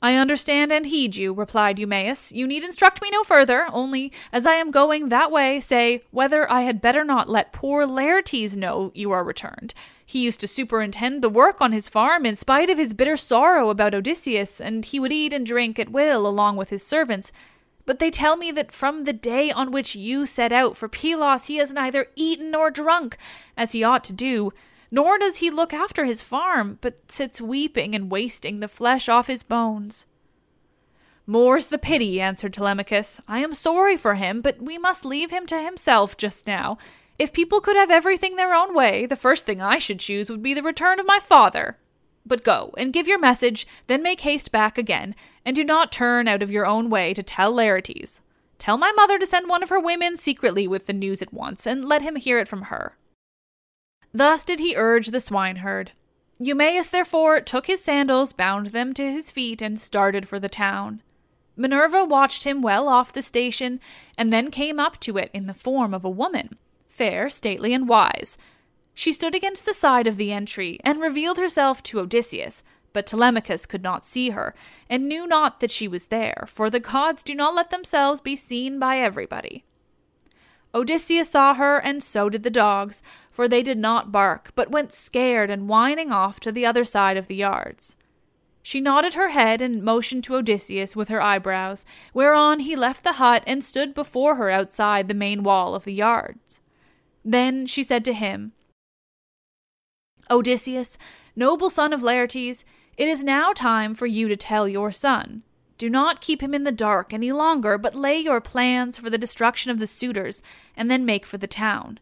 I 0.00 0.16
understand 0.16 0.70
and 0.72 0.86
heed 0.86 1.16
you, 1.16 1.32
replied 1.32 1.78
Eumaeus. 1.78 2.30
You 2.30 2.46
need 2.46 2.62
instruct 2.62 3.02
me 3.02 3.10
no 3.10 3.22
further, 3.22 3.66
only, 3.72 4.12
as 4.32 4.46
I 4.46 4.54
am 4.54 4.70
going 4.70 5.08
that 5.08 5.30
way, 5.30 5.60
say 5.60 6.04
whether 6.10 6.50
I 6.50 6.62
had 6.62 6.80
better 6.80 7.04
not 7.04 7.28
let 7.28 7.52
poor 7.52 7.86
Laertes 7.86 8.56
know 8.56 8.92
you 8.94 9.10
are 9.12 9.24
returned. 9.24 9.74
He 10.06 10.20
used 10.20 10.40
to 10.40 10.48
superintend 10.48 11.22
the 11.22 11.28
work 11.28 11.60
on 11.60 11.72
his 11.72 11.88
farm 11.88 12.26
in 12.26 12.36
spite 12.36 12.68
of 12.68 12.78
his 12.78 12.94
bitter 12.94 13.16
sorrow 13.16 13.70
about 13.70 13.94
Odysseus, 13.94 14.60
and 14.60 14.84
he 14.84 15.00
would 15.00 15.12
eat 15.12 15.32
and 15.32 15.46
drink 15.46 15.78
at 15.78 15.90
will 15.90 16.26
along 16.26 16.56
with 16.56 16.70
his 16.70 16.86
servants. 16.86 17.32
But 17.86 17.98
they 17.98 18.10
tell 18.10 18.36
me 18.36 18.50
that 18.52 18.72
from 18.72 19.04
the 19.04 19.12
day 19.12 19.50
on 19.50 19.70
which 19.70 19.94
you 19.94 20.26
set 20.26 20.52
out 20.52 20.76
for 20.76 20.88
Pylos 20.88 21.46
he 21.46 21.56
has 21.56 21.72
neither 21.72 22.06
eaten 22.16 22.50
nor 22.50 22.70
drunk, 22.70 23.16
as 23.56 23.72
he 23.72 23.84
ought 23.84 24.04
to 24.04 24.12
do, 24.12 24.52
nor 24.90 25.18
does 25.18 25.36
he 25.36 25.50
look 25.50 25.72
after 25.72 26.04
his 26.04 26.22
farm, 26.22 26.78
but 26.80 27.10
sits 27.10 27.40
weeping 27.40 27.94
and 27.94 28.10
wasting 28.10 28.60
the 28.60 28.68
flesh 28.68 29.08
off 29.08 29.26
his 29.26 29.42
bones. 29.42 30.06
More's 31.26 31.68
the 31.68 31.78
pity, 31.78 32.20
answered 32.20 32.52
Telemachus. 32.52 33.20
I 33.26 33.38
am 33.38 33.54
sorry 33.54 33.96
for 33.96 34.14
him, 34.14 34.42
but 34.42 34.60
we 34.60 34.76
must 34.76 35.06
leave 35.06 35.30
him 35.30 35.46
to 35.46 35.62
himself 35.62 36.16
just 36.18 36.46
now. 36.46 36.76
If 37.18 37.32
people 37.32 37.60
could 37.60 37.76
have 37.76 37.90
everything 37.90 38.36
their 38.36 38.54
own 38.54 38.74
way, 38.74 39.06
the 39.06 39.16
first 39.16 39.46
thing 39.46 39.62
I 39.62 39.78
should 39.78 40.00
choose 40.00 40.28
would 40.28 40.42
be 40.42 40.54
the 40.54 40.62
return 40.62 40.98
of 40.98 41.06
my 41.06 41.20
father. 41.20 41.78
But 42.26 42.42
go 42.42 42.74
and 42.76 42.92
give 42.92 43.06
your 43.06 43.18
message, 43.18 43.66
then 43.86 44.02
make 44.02 44.22
haste 44.22 44.50
back 44.50 44.78
again, 44.78 45.14
and 45.44 45.54
do 45.54 45.62
not 45.62 45.92
turn 45.92 46.26
out 46.26 46.42
of 46.42 46.50
your 46.50 46.66
own 46.66 46.90
way 46.90 47.14
to 47.14 47.22
tell 47.22 47.52
Laertes. 47.52 48.20
Tell 48.58 48.76
my 48.76 48.92
mother 48.92 49.18
to 49.18 49.26
send 49.26 49.48
one 49.48 49.62
of 49.62 49.68
her 49.68 49.78
women 49.78 50.16
secretly 50.16 50.66
with 50.66 50.86
the 50.86 50.92
news 50.92 51.20
at 51.20 51.34
once, 51.34 51.66
and 51.66 51.84
let 51.84 52.02
him 52.02 52.16
hear 52.16 52.38
it 52.38 52.48
from 52.48 52.62
her. 52.62 52.96
Thus 54.12 54.44
did 54.44 54.58
he 54.58 54.76
urge 54.76 55.08
the 55.08 55.20
swineherd. 55.20 55.92
Eumaeus 56.38 56.88
therefore 56.88 57.40
took 57.40 57.66
his 57.66 57.84
sandals, 57.84 58.32
bound 58.32 58.68
them 58.68 58.92
to 58.94 59.12
his 59.12 59.30
feet, 59.30 59.60
and 59.60 59.78
started 59.78 60.26
for 60.26 60.40
the 60.40 60.48
town. 60.48 61.02
Minerva 61.56 62.04
watched 62.04 62.44
him 62.44 62.62
well 62.62 62.88
off 62.88 63.12
the 63.12 63.22
station, 63.22 63.80
and 64.18 64.32
then 64.32 64.50
came 64.50 64.80
up 64.80 64.98
to 65.00 65.16
it 65.16 65.30
in 65.32 65.46
the 65.46 65.54
form 65.54 65.94
of 65.94 66.04
a 66.04 66.10
woman, 66.10 66.56
fair, 66.94 67.28
stately, 67.28 67.74
and 67.74 67.88
wise. 67.88 68.38
She 68.94 69.12
stood 69.12 69.34
against 69.34 69.66
the 69.66 69.74
side 69.74 70.06
of 70.06 70.16
the 70.16 70.32
entry, 70.32 70.78
and 70.84 71.00
revealed 71.00 71.38
herself 71.38 71.82
to 71.84 72.00
Odysseus, 72.00 72.62
but 72.92 73.06
Telemachus 73.06 73.66
could 73.66 73.82
not 73.82 74.06
see 74.06 74.30
her, 74.30 74.54
and 74.88 75.08
knew 75.08 75.26
not 75.26 75.60
that 75.60 75.72
she 75.72 75.88
was 75.88 76.06
there, 76.06 76.44
for 76.46 76.70
the 76.70 76.80
gods 76.80 77.24
do 77.24 77.34
not 77.34 77.54
let 77.54 77.70
themselves 77.70 78.20
be 78.20 78.36
seen 78.36 78.78
by 78.78 78.98
everybody. 78.98 79.64
Odysseus 80.74 81.30
saw 81.30 81.54
her, 81.54 81.78
and 81.78 82.02
so 82.02 82.28
did 82.28 82.42
the 82.42 82.50
dogs, 82.50 83.02
for 83.30 83.48
they 83.48 83.62
did 83.62 83.78
not 83.78 84.12
bark, 84.12 84.52
but 84.54 84.70
went 84.70 84.92
scared 84.92 85.50
and 85.50 85.68
whining 85.68 86.12
off 86.12 86.40
to 86.40 86.50
the 86.50 86.66
other 86.66 86.84
side 86.84 87.16
of 87.16 87.26
the 87.26 87.36
yards. 87.36 87.96
She 88.62 88.80
nodded 88.80 89.14
her 89.14 89.28
head 89.28 89.60
and 89.60 89.82
motioned 89.82 90.24
to 90.24 90.36
Odysseus 90.36 90.96
with 90.96 91.08
her 91.08 91.20
eyebrows, 91.20 91.84
whereon 92.14 92.60
he 92.60 92.74
left 92.74 93.04
the 93.04 93.14
hut 93.14 93.44
and 93.46 93.62
stood 93.62 93.92
before 93.92 94.36
her 94.36 94.50
outside 94.50 95.06
the 95.06 95.14
main 95.14 95.42
wall 95.42 95.74
of 95.74 95.84
the 95.84 95.92
yards. 95.92 96.60
Then 97.24 97.66
she 97.66 97.82
said 97.82 98.04
to 98.04 98.12
him, 98.12 98.52
Odysseus, 100.30 100.98
noble 101.34 101.70
son 101.70 101.92
of 101.92 102.02
Laertes, 102.02 102.64
it 102.96 103.08
is 103.08 103.24
now 103.24 103.52
time 103.52 103.94
for 103.94 104.06
you 104.06 104.28
to 104.28 104.36
tell 104.36 104.68
your 104.68 104.92
son. 104.92 105.42
Do 105.76 105.90
not 105.90 106.20
keep 106.20 106.42
him 106.42 106.54
in 106.54 106.64
the 106.64 106.72
dark 106.72 107.12
any 107.12 107.32
longer, 107.32 107.76
but 107.78 107.94
lay 107.94 108.18
your 108.18 108.40
plans 108.40 108.96
for 108.96 109.10
the 109.10 109.18
destruction 109.18 109.70
of 109.70 109.78
the 109.78 109.86
suitors, 109.86 110.42
and 110.76 110.90
then 110.90 111.04
make 111.04 111.26
for 111.26 111.38
the 111.38 111.46
town. 111.46 111.98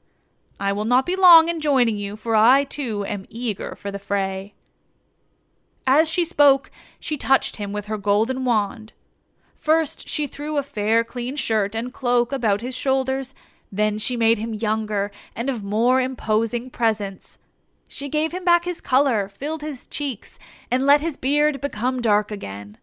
I 0.61 0.73
will 0.73 0.85
not 0.85 1.07
be 1.07 1.17
long 1.17 1.49
in 1.49 1.61
joining 1.61 1.97
you, 1.97 2.15
for 2.15 2.37
I 2.37 2.65
too 2.65 3.05
am 3.07 3.27
eager 3.29 3.75
for 3.75 3.91
the 3.91 3.99
fray. 3.99 4.55
As 5.87 6.09
she 6.09 6.25
spoke, 6.25 6.71
she 7.01 7.17
touched 7.17 7.57
him 7.57 7.73
with 7.73 7.87
her 7.87 7.99
golden 7.99 8.45
wand. 8.45 8.93
First, 9.55 10.09
she 10.09 10.27
threw 10.27 10.57
a 10.57 10.63
fair, 10.63 11.03
clean 11.03 11.37
shirt 11.37 11.75
and 11.75 11.93
cloak 11.93 12.33
about 12.33 12.61
his 12.61 12.75
shoulders. 12.75 13.35
Then 13.73 13.99
she 13.99 14.17
made 14.19 14.37
him 14.37 14.53
younger 14.53 15.11
and 15.35 15.49
of 15.49 15.65
more 15.65 16.01
imposing 16.01 16.69
presence. 16.69 17.39
She 17.89 18.09
gave 18.09 18.33
him 18.33 18.45
back 18.45 18.67
his 18.67 18.83
color, 18.83 19.29
filled 19.29 19.63
his 19.63 19.87
cheeks, 19.87 20.39
and 20.71 20.85
let 20.85 21.01
his 21.01 21.17
beard 21.17 21.61
become 21.61 22.03
dark 22.03 22.31
again. 22.31 22.77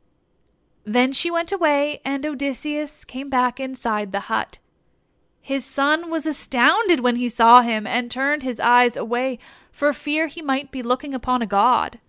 Then 0.84 1.14
she 1.14 1.30
went 1.30 1.52
away, 1.52 2.02
and 2.04 2.26
Odysseus 2.26 3.06
came 3.06 3.30
back 3.30 3.60
inside 3.60 4.12
the 4.12 4.22
hut. 4.22 4.58
His 5.42 5.64
son 5.64 6.10
was 6.10 6.26
astounded 6.26 7.00
when 7.00 7.16
he 7.16 7.30
saw 7.30 7.62
him, 7.62 7.86
and 7.86 8.10
turned 8.10 8.44
his 8.44 8.60
eyes 8.60 8.98
away 8.98 9.40
for 9.72 9.94
fear 9.94 10.28
he 10.28 10.42
might 10.42 10.72
be 10.72 10.82
looking 10.82 11.14
upon 11.14 11.42
a 11.42 11.48
god. 11.48 12.00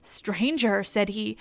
Stranger, 0.00 0.82
said 0.82 1.10
he, 1.10 1.36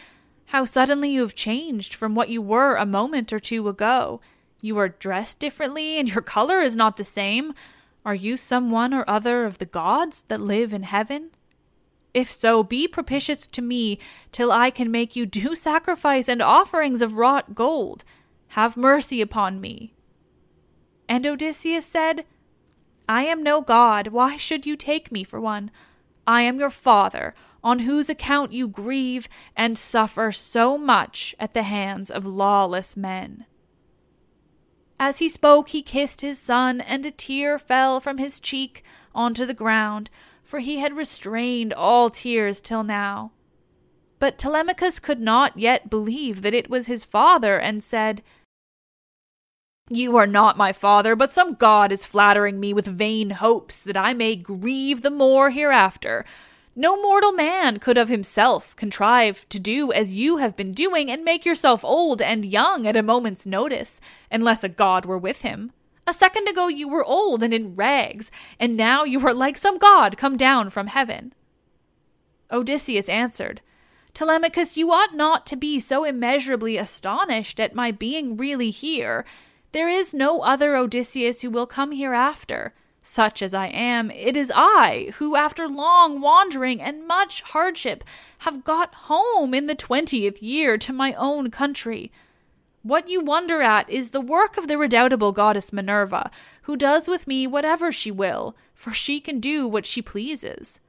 how 0.48 0.65
suddenly 0.65 1.10
you 1.10 1.22
have 1.22 1.36
changed 1.36 1.94
from 1.94 2.15
what 2.15 2.30
you 2.30 2.42
were 2.42 2.75
a 2.75 2.86
moment 2.86 3.34
or 3.34 3.39
two 3.39 3.68
ago. 3.68 4.22
You 4.65 4.79
are 4.79 4.89
dressed 4.89 5.39
differently, 5.39 6.00
and 6.00 6.10
your 6.10 6.22
color 6.36 6.60
is 6.60 6.75
not 6.75 6.98
the 6.98 7.03
same. 7.03 7.53
Are 8.03 8.15
you 8.15 8.36
some 8.36 8.72
one 8.72 8.95
or 8.95 9.07
other 9.07 9.45
of 9.45 9.60
the 9.60 9.67
gods 9.67 10.24
that 10.27 10.41
live 10.41 10.74
in 10.74 10.81
heaven? 10.81 11.29
If 12.15 12.31
so, 12.31 12.63
be 12.63 12.88
propitious 12.88 13.45
to 13.45 13.62
me 13.62 14.00
till 14.31 14.51
I 14.51 14.72
can 14.72 14.89
make 14.89 15.15
you 15.15 15.27
due 15.27 15.55
sacrifice 15.69 16.27
and 16.27 16.41
offerings 16.41 17.03
of 17.03 17.15
wrought 17.15 17.53
gold. 17.53 18.03
Have 18.50 18.75
mercy 18.75 19.22
upon 19.22 19.62
me. 19.62 19.93
And 21.07 21.27
Odysseus 21.27 21.86
said, 21.86 22.25
I 23.07 23.25
am 23.25 23.43
no 23.43 23.62
god. 23.62 24.07
Why 24.07 24.36
should 24.36 24.65
you 24.65 24.75
take 24.75 25.12
me 25.12 25.24
for 25.24 25.39
one? 25.39 25.69
I 26.25 26.41
am 26.41 26.57
your 26.57 26.72
father, 26.72 27.36
on 27.63 27.79
whose 27.79 28.10
account 28.10 28.51
you 28.51 28.67
grieve 28.67 29.29
and 29.55 29.77
suffer 29.77 30.31
so 30.31 30.75
much 30.75 31.36
at 31.39 31.53
the 31.53 31.62
hands 31.62 32.10
of 32.10 32.25
lawless 32.25 32.98
men. 32.98 33.45
As 34.99 35.19
he 35.19 35.27
spoke, 35.27 35.69
he 35.69 35.81
kissed 35.81 36.21
his 36.21 36.39
son, 36.39 36.79
and 36.79 37.05
a 37.05 37.11
tear 37.11 37.59
fell 37.59 37.99
from 37.99 38.17
his 38.17 38.39
cheek 38.39 38.83
onto 39.13 39.45
the 39.45 39.53
ground, 39.53 40.09
for 40.41 40.59
he 40.59 40.79
had 40.79 40.95
restrained 40.95 41.73
all 41.73 42.09
tears 42.09 42.61
till 42.61 42.83
now. 42.83 43.31
But 44.19 44.37
Telemachus 44.37 44.99
could 44.99 45.19
not 45.19 45.57
yet 45.57 45.89
believe 45.89 46.41
that 46.41 46.53
it 46.53 46.69
was 46.69 46.87
his 46.87 47.03
father, 47.03 47.59
and 47.59 47.83
said, 47.83 48.23
You 49.89 50.15
are 50.15 50.27
not 50.27 50.57
my 50.57 50.71
father, 50.71 51.15
but 51.15 51.33
some 51.33 51.53
god 51.53 51.91
is 51.91 52.05
flattering 52.05 52.59
me 52.59 52.73
with 52.73 52.85
vain 52.85 53.31
hopes 53.31 53.81
that 53.81 53.97
I 53.97 54.13
may 54.13 54.35
grieve 54.35 55.01
the 55.01 55.11
more 55.11 55.49
hereafter. 55.49 56.25
No 56.77 57.01
mortal 57.01 57.32
man 57.32 57.79
could 57.79 57.98
of 57.98 58.10
himself 58.10 58.75
contrive 58.75 59.48
to 59.48 59.60
do 59.60 59.94
as 59.94 60.12
you 60.12 60.38
have 60.38 60.58
been 60.58 60.74
doing 60.74 61.10
and 61.10 61.24
make 61.24 61.46
yourself 61.46 61.86
old 61.86 62.22
and 62.22 62.44
young 62.44 62.86
at 62.86 62.98
a 62.98 63.03
moment's 63.03 63.46
notice, 63.46 64.01
unless 64.29 64.62
a 64.62 64.70
god 64.70 65.05
were 65.05 65.17
with 65.17 65.41
him. 65.41 65.72
A 66.05 66.13
second 66.13 66.50
ago 66.50 66.67
you 66.67 66.89
were 66.89 67.03
old 67.05 67.41
and 67.41 67.53
in 67.53 67.77
rags, 67.77 68.29
and 68.60 68.75
now 68.75 69.05
you 69.05 69.25
are 69.25 69.34
like 69.34 69.58
some 69.58 69.77
god 69.77 70.17
come 70.17 70.36
down 70.36 70.70
from 70.70 70.88
heaven. 70.88 71.34
Odysseus 72.51 73.08
answered, 73.08 73.62
Telemachus, 74.13 74.75
you 74.75 74.91
ought 74.91 75.15
not 75.15 75.46
to 75.46 75.55
be 75.55 75.79
so 75.79 76.03
immeasurably 76.03 76.75
astonished 76.75 77.60
at 77.60 77.74
my 77.74 77.91
being 77.91 78.36
really 78.36 78.70
here. 78.70 79.25
There 79.72 79.89
is 79.89 80.13
no 80.13 80.41
other 80.41 80.75
Odysseus 80.75 81.41
who 81.41 81.50
will 81.50 81.65
come 81.65 81.94
hereafter. 81.94 82.74
Such 83.07 83.43
as 83.43 83.53
I 83.53 83.67
am, 83.67 84.09
it 84.09 84.35
is 84.35 84.51
I 84.55 85.12
who, 85.17 85.35
after 85.35 85.69
long 85.69 86.21
wandering 86.21 86.81
and 86.81 87.07
much 87.07 87.43
hardship, 87.43 88.03
have 88.39 88.63
got 88.63 88.95
home 88.95 89.53
in 89.53 89.67
the 89.67 89.75
twentieth 89.75 90.41
year 90.41 90.75
to 90.79 90.91
my 90.91 91.13
own 91.13 91.51
country. 91.51 92.12
What 92.81 93.07
you 93.07 93.21
wonder 93.21 93.62
at 93.62 93.88
is 93.91 94.09
the 94.09 94.21
work 94.21 94.57
of 94.57 94.67
the 94.67 94.79
redoubtable 94.79 95.31
goddess 95.33 95.71
Minerva, 95.71 96.31
who 96.63 96.75
does 96.75 97.07
with 97.07 97.27
me 97.27 97.45
whatever 97.45 97.91
she 97.91 98.09
will, 98.09 98.55
for 98.74 98.91
she 98.91 99.19
can 99.21 99.39
do 99.39 99.67
what 99.67 99.85
she 99.85 100.01
pleases. 100.01 100.79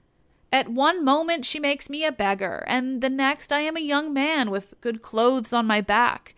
At 0.51 0.71
one 0.71 1.05
moment 1.05 1.45
she 1.45 1.61
makes 1.61 1.91
me 1.91 2.03
a 2.03 2.11
beggar, 2.11 2.65
and 2.67 3.03
the 3.03 3.11
next 3.11 3.53
I 3.53 3.61
am 3.61 3.77
a 3.77 3.81
young 3.81 4.15
man 4.15 4.51
with 4.51 4.73
good 4.81 5.03
clothes 5.03 5.53
on 5.53 5.67
my 5.67 5.83
back. 5.83 6.35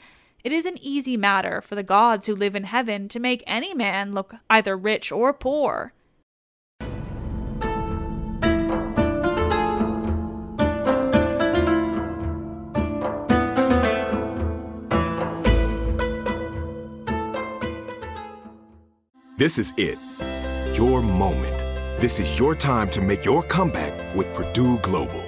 It 0.48 0.52
is 0.52 0.64
an 0.64 0.78
easy 0.80 1.18
matter 1.18 1.60
for 1.60 1.74
the 1.74 1.82
gods 1.82 2.24
who 2.24 2.34
live 2.34 2.56
in 2.56 2.64
heaven 2.64 3.06
to 3.08 3.20
make 3.20 3.44
any 3.46 3.74
man 3.74 4.14
look 4.14 4.36
either 4.48 4.78
rich 4.78 5.12
or 5.12 5.34
poor. 5.34 5.92
This 19.36 19.58
is 19.58 19.74
it. 19.76 19.98
Your 20.72 21.02
moment. 21.02 22.00
This 22.00 22.18
is 22.18 22.38
your 22.38 22.54
time 22.54 22.88
to 22.88 23.02
make 23.02 23.22
your 23.22 23.42
comeback 23.42 24.16
with 24.16 24.32
Purdue 24.32 24.78
Global. 24.78 25.27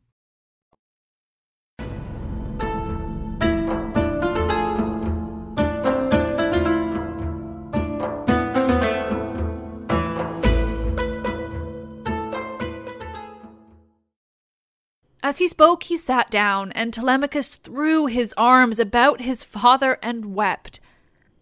As 15.31 15.37
he 15.37 15.47
spoke, 15.47 15.83
he 15.83 15.95
sat 15.95 16.29
down, 16.29 16.73
and 16.73 16.93
Telemachus 16.93 17.55
threw 17.55 18.07
his 18.07 18.33
arms 18.35 18.79
about 18.79 19.21
his 19.21 19.45
father 19.45 19.97
and 20.03 20.35
wept. 20.35 20.81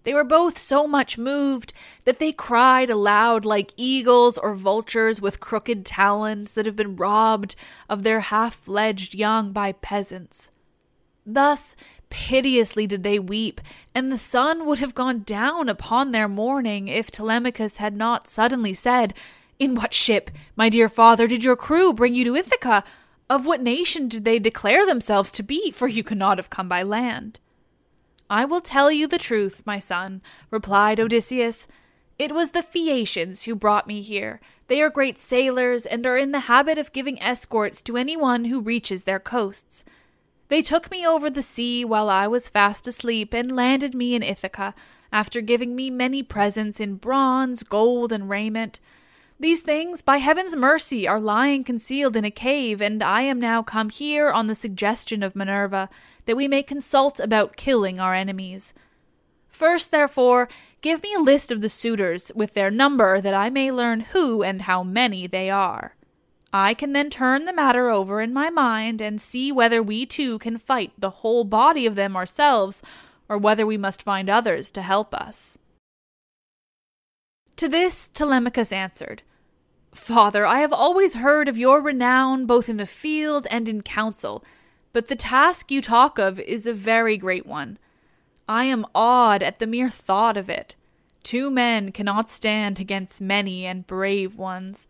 They 0.03 0.13
were 0.13 0.23
both 0.23 0.59
so 0.59 0.85
much 0.85 1.17
moved 1.17 1.73
that 2.05 2.19
they 2.19 2.31
cried 2.31 2.91
aloud 2.91 3.45
like 3.45 3.73
eagles 3.77 4.37
or 4.37 4.53
vultures 4.53 5.19
with 5.19 5.39
crooked 5.39 5.87
talons 5.87 6.53
that 6.53 6.67
have 6.67 6.75
been 6.75 6.97
robbed 6.97 7.55
of 7.89 8.03
their 8.03 8.19
half 8.19 8.55
fledged 8.55 9.15
young 9.15 9.53
by 9.53 9.71
peasants. 9.71 10.51
Thus 11.25 11.75
piteously 12.11 12.85
did 12.85 13.01
they 13.01 13.17
weep, 13.17 13.59
and 13.95 14.11
the 14.11 14.19
sun 14.19 14.67
would 14.67 14.77
have 14.77 14.93
gone 14.93 15.23
down 15.23 15.67
upon 15.67 16.11
their 16.11 16.27
mourning 16.27 16.89
if 16.89 17.09
Telemachus 17.09 17.77
had 17.77 17.97
not 17.97 18.27
suddenly 18.27 18.75
said, 18.75 19.15
In 19.57 19.73
what 19.73 19.95
ship, 19.95 20.29
my 20.55 20.69
dear 20.69 20.89
father, 20.89 21.25
did 21.25 21.43
your 21.43 21.55
crew 21.55 21.91
bring 21.91 22.13
you 22.13 22.23
to 22.25 22.35
Ithaca? 22.35 22.83
Of 23.29 23.45
what 23.45 23.61
nation 23.61 24.07
did 24.07 24.25
they 24.25 24.39
declare 24.39 24.85
themselves 24.85 25.31
to 25.33 25.43
be? 25.43 25.69
For 25.71 25.87
you 25.87 26.03
could 26.03 26.17
not 26.17 26.37
have 26.39 26.49
come 26.49 26.67
by 26.67 26.81
land. 26.81 27.39
I 28.29 28.45
will 28.45 28.61
tell 28.61 28.91
you 28.91 29.07
the 29.07 29.17
truth, 29.17 29.61
my 29.65 29.79
son, 29.79 30.21
replied 30.49 30.99
Odysseus. 30.99 31.67
It 32.17 32.33
was 32.33 32.51
the 32.51 32.63
Phaeacians 32.63 33.43
who 33.43 33.55
brought 33.55 33.87
me 33.87 34.01
here. 34.01 34.41
They 34.67 34.81
are 34.81 34.89
great 34.89 35.17
sailors 35.17 35.85
and 35.85 36.05
are 36.05 36.17
in 36.17 36.31
the 36.31 36.41
habit 36.41 36.77
of 36.77 36.91
giving 36.91 37.21
escorts 37.21 37.81
to 37.83 37.97
any 37.97 38.17
one 38.17 38.45
who 38.45 38.59
reaches 38.61 39.03
their 39.03 39.19
coasts. 39.19 39.83
They 40.49 40.61
took 40.61 40.89
me 40.89 41.05
over 41.05 41.29
the 41.29 41.43
sea 41.43 41.85
while 41.85 42.09
I 42.09 42.27
was 42.27 42.49
fast 42.49 42.87
asleep 42.87 43.33
and 43.33 43.55
landed 43.55 43.93
me 43.93 44.15
in 44.15 44.23
Ithaca, 44.23 44.73
after 45.11 45.41
giving 45.41 45.75
me 45.75 45.89
many 45.89 46.21
presents 46.21 46.79
in 46.79 46.95
bronze, 46.95 47.63
gold, 47.63 48.11
and 48.11 48.29
raiment. 48.29 48.79
These 49.41 49.61
things, 49.61 50.01
by 50.01 50.17
heaven's 50.17 50.53
mercy, 50.53 51.07
are 51.07 51.19
lying 51.19 51.63
concealed 51.63 52.17
in 52.17 52.25
a 52.25 52.31
cave, 52.31 52.81
and 52.81 53.01
I 53.01 53.21
am 53.21 53.39
now 53.39 53.63
come 53.63 53.89
here 53.89 54.29
on 54.29 54.47
the 54.47 54.55
suggestion 54.55 55.23
of 55.23 55.33
Minerva, 55.33 55.87
that 56.25 56.35
we 56.35 56.49
may 56.49 56.61
consult 56.61 57.21
about 57.21 57.55
killing 57.55 58.01
our 58.01 58.13
enemies. 58.13 58.73
First, 59.47 59.91
therefore, 59.91 60.49
give 60.81 61.01
me 61.01 61.13
a 61.13 61.21
list 61.21 61.53
of 61.53 61.61
the 61.61 61.69
suitors, 61.69 62.33
with 62.35 62.53
their 62.53 62.69
number, 62.69 63.21
that 63.21 63.33
I 63.33 63.49
may 63.49 63.71
learn 63.71 64.01
who 64.01 64.43
and 64.43 64.63
how 64.63 64.83
many 64.83 65.25
they 65.25 65.49
are. 65.49 65.95
I 66.51 66.73
can 66.73 66.91
then 66.91 67.09
turn 67.09 67.45
the 67.45 67.53
matter 67.53 67.89
over 67.89 68.19
in 68.19 68.33
my 68.33 68.49
mind 68.49 68.99
and 68.99 69.21
see 69.21 69.53
whether 69.53 69.81
we 69.81 70.05
too 70.05 70.37
can 70.39 70.57
fight 70.57 70.91
the 70.97 71.11
whole 71.11 71.45
body 71.45 71.85
of 71.85 71.95
them 71.95 72.17
ourselves, 72.17 72.81
or 73.29 73.37
whether 73.37 73.65
we 73.65 73.77
must 73.77 74.01
find 74.01 74.29
others 74.29 74.69
to 74.71 74.81
help 74.81 75.13
us. 75.15 75.58
To 77.59 77.67
this 77.67 78.07
Telemachus 78.13 78.71
answered, 78.71 79.21
Father, 79.93 80.45
I 80.45 80.59
have 80.59 80.71
always 80.71 81.15
heard 81.15 81.49
of 81.49 81.57
your 81.57 81.81
renown 81.81 82.45
both 82.45 82.69
in 82.69 82.77
the 82.77 82.87
field 82.87 83.45
and 83.51 83.67
in 83.67 83.81
council 83.81 84.45
but 84.93 85.07
the 85.07 85.15
task 85.17 85.69
you 85.69 85.81
talk 85.81 86.17
of 86.17 86.39
is 86.39 86.65
a 86.65 86.73
very 86.73 87.17
great 87.17 87.45
one. 87.45 87.77
I 88.47 88.63
am 88.63 88.85
awed 88.95 89.43
at 89.43 89.59
the 89.59 89.67
mere 89.67 89.89
thought 89.89 90.37
of 90.37 90.49
it. 90.49 90.77
Two 91.21 91.51
men 91.51 91.91
cannot 91.91 92.29
stand 92.29 92.79
against 92.79 93.19
many 93.19 93.65
and 93.65 93.85
brave 93.85 94.37
ones. 94.37 94.87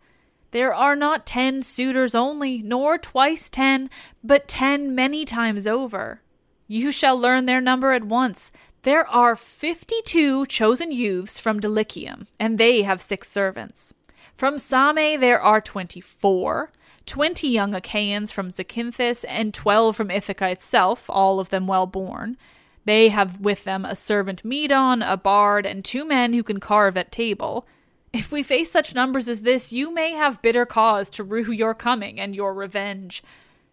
There 0.52 0.72
are 0.72 0.94
not 0.94 1.26
ten 1.26 1.64
suitors 1.64 2.14
only, 2.14 2.62
nor 2.62 2.98
twice 2.98 3.50
ten, 3.50 3.90
but 4.22 4.46
ten 4.46 4.94
many 4.94 5.24
times 5.24 5.66
over. 5.66 6.22
You 6.68 6.92
shall 6.92 7.18
learn 7.18 7.46
their 7.46 7.60
number 7.60 7.92
at 7.92 8.04
once. 8.04 8.52
There 8.82 9.06
are 9.08 9.36
fifty 9.36 10.00
two 10.06 10.46
chosen 10.46 10.90
youths 10.90 11.38
from 11.38 11.60
Dulichium, 11.60 12.28
and 12.38 12.56
they 12.56 12.80
have 12.80 13.02
six 13.02 13.30
servants. 13.30 13.92
From 14.34 14.56
Same 14.56 15.20
there 15.20 15.40
are 15.40 15.60
twenty 15.60 16.00
four. 16.00 16.72
Twenty 17.04 17.48
young 17.48 17.74
Achaeans 17.74 18.32
from 18.32 18.48
Zacynthus, 18.48 19.24
and 19.28 19.52
twelve 19.52 19.96
from 19.96 20.10
Ithaca 20.10 20.48
itself, 20.48 21.10
all 21.10 21.40
of 21.40 21.50
them 21.50 21.66
well 21.66 21.86
born. 21.86 22.38
They 22.86 23.10
have 23.10 23.40
with 23.40 23.64
them 23.64 23.84
a 23.84 23.94
servant 23.94 24.44
Medon, 24.44 25.02
a 25.02 25.18
bard, 25.18 25.66
and 25.66 25.84
two 25.84 26.06
men 26.06 26.32
who 26.32 26.42
can 26.42 26.60
carve 26.60 26.96
at 26.96 27.12
table. 27.12 27.66
If 28.14 28.32
we 28.32 28.42
face 28.42 28.70
such 28.70 28.94
numbers 28.94 29.28
as 29.28 29.42
this, 29.42 29.72
you 29.74 29.92
may 29.92 30.12
have 30.12 30.40
bitter 30.40 30.64
cause 30.64 31.10
to 31.10 31.24
rue 31.24 31.52
your 31.52 31.74
coming 31.74 32.18
and 32.18 32.34
your 32.34 32.54
revenge. 32.54 33.22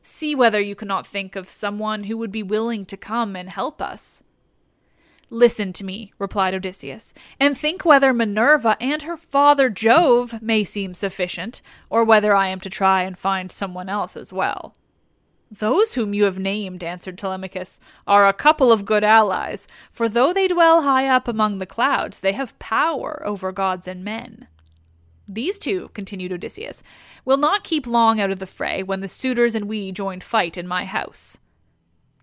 See 0.03 0.35
whether 0.35 0.59
you 0.59 0.75
cannot 0.75 1.07
think 1.07 1.37
of 1.37 1.49
someone 1.49 2.03
who 2.03 2.17
would 2.17 2.31
be 2.31 2.43
willing 2.43 2.83
to 2.85 2.97
come 2.97 3.35
and 3.35 3.49
help 3.49 3.81
us. 3.81 4.21
Listen 5.29 5.73
to 5.73 5.83
me, 5.83 6.13
replied 6.17 6.53
Odysseus, 6.53 7.13
and 7.39 7.57
think 7.57 7.83
whether 7.83 8.13
Minerva 8.13 8.77
and 8.79 9.03
her 9.03 9.17
father 9.17 9.69
Jove 9.69 10.41
may 10.41 10.63
seem 10.63 10.93
sufficient, 10.93 11.61
or 11.89 12.05
whether 12.05 12.33
I 12.33 12.47
am 12.47 12.61
to 12.61 12.69
try 12.69 13.01
and 13.01 13.17
find 13.17 13.51
someone 13.51 13.89
else 13.89 14.15
as 14.15 14.31
well. 14.31 14.73
Those 15.51 15.93
whom 15.93 16.13
you 16.13 16.25
have 16.25 16.39
named, 16.39 16.83
answered 16.83 17.17
Telemachus, 17.17 17.79
are 18.05 18.27
a 18.27 18.33
couple 18.33 18.71
of 18.71 18.85
good 18.85 19.03
allies, 19.03 19.67
for 19.91 20.07
though 20.07 20.33
they 20.33 20.47
dwell 20.47 20.83
high 20.83 21.07
up 21.07 21.27
among 21.27 21.57
the 21.57 21.65
clouds, 21.65 22.19
they 22.19 22.33
have 22.33 22.57
power 22.59 23.21
over 23.25 23.51
gods 23.51 23.87
and 23.87 24.03
men. 24.03 24.47
These 25.27 25.59
two, 25.59 25.89
continued 25.93 26.31
Odysseus, 26.31 26.83
will 27.25 27.37
not 27.37 27.65
keep 27.65 27.85
long 27.85 28.21
out 28.21 28.31
of 28.31 28.39
the 28.39 28.45
fray 28.45 28.81
when 28.81 29.01
the 29.01 29.09
suitors 29.09 29.55
and 29.55 29.67
we 29.67 29.91
join 29.91 30.21
fight 30.21 30.57
in 30.57 30.67
my 30.67 30.85
house. 30.85 31.37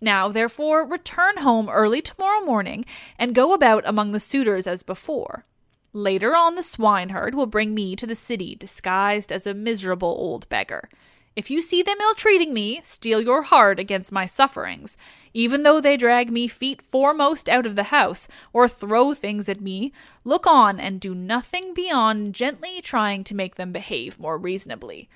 Now, 0.05 0.27
therefore, 0.27 0.87
return 0.87 1.37
home 1.37 1.67
early 1.67 1.99
tomorrow 1.99 2.45
morning 2.45 2.85
and 3.17 3.33
go 3.33 3.53
about 3.53 3.81
among 3.87 4.11
the 4.11 4.19
suitors 4.19 4.67
as 4.67 4.83
before. 4.83 5.45
Later 5.93 6.35
on, 6.35 6.53
the 6.53 6.61
swineherd 6.61 7.33
will 7.33 7.47
bring 7.47 7.73
me 7.73 7.95
to 7.95 8.05
the 8.05 8.15
city 8.15 8.53
disguised 8.53 9.31
as 9.31 9.47
a 9.47 9.55
miserable 9.55 10.09
old 10.09 10.47
beggar. 10.47 10.89
If 11.35 11.49
you 11.49 11.59
see 11.59 11.81
them 11.81 11.97
ill 11.99 12.13
treating 12.13 12.53
me, 12.53 12.81
steel 12.83 13.19
your 13.19 13.41
heart 13.41 13.79
against 13.79 14.11
my 14.11 14.27
sufferings. 14.27 14.95
Even 15.33 15.63
though 15.63 15.81
they 15.81 15.97
drag 15.97 16.31
me 16.31 16.47
feet 16.47 16.83
foremost 16.83 17.49
out 17.49 17.65
of 17.65 17.75
the 17.75 17.85
house, 17.85 18.27
or 18.53 18.67
throw 18.67 19.15
things 19.15 19.49
at 19.49 19.59
me, 19.59 19.91
look 20.23 20.45
on 20.45 20.79
and 20.79 21.01
do 21.01 21.15
nothing 21.15 21.73
beyond 21.73 22.35
gently 22.35 22.79
trying 22.79 23.23
to 23.23 23.33
make 23.33 23.55
them 23.55 23.71
behave 23.71 24.19
more 24.19 24.37
reasonably. 24.37 25.09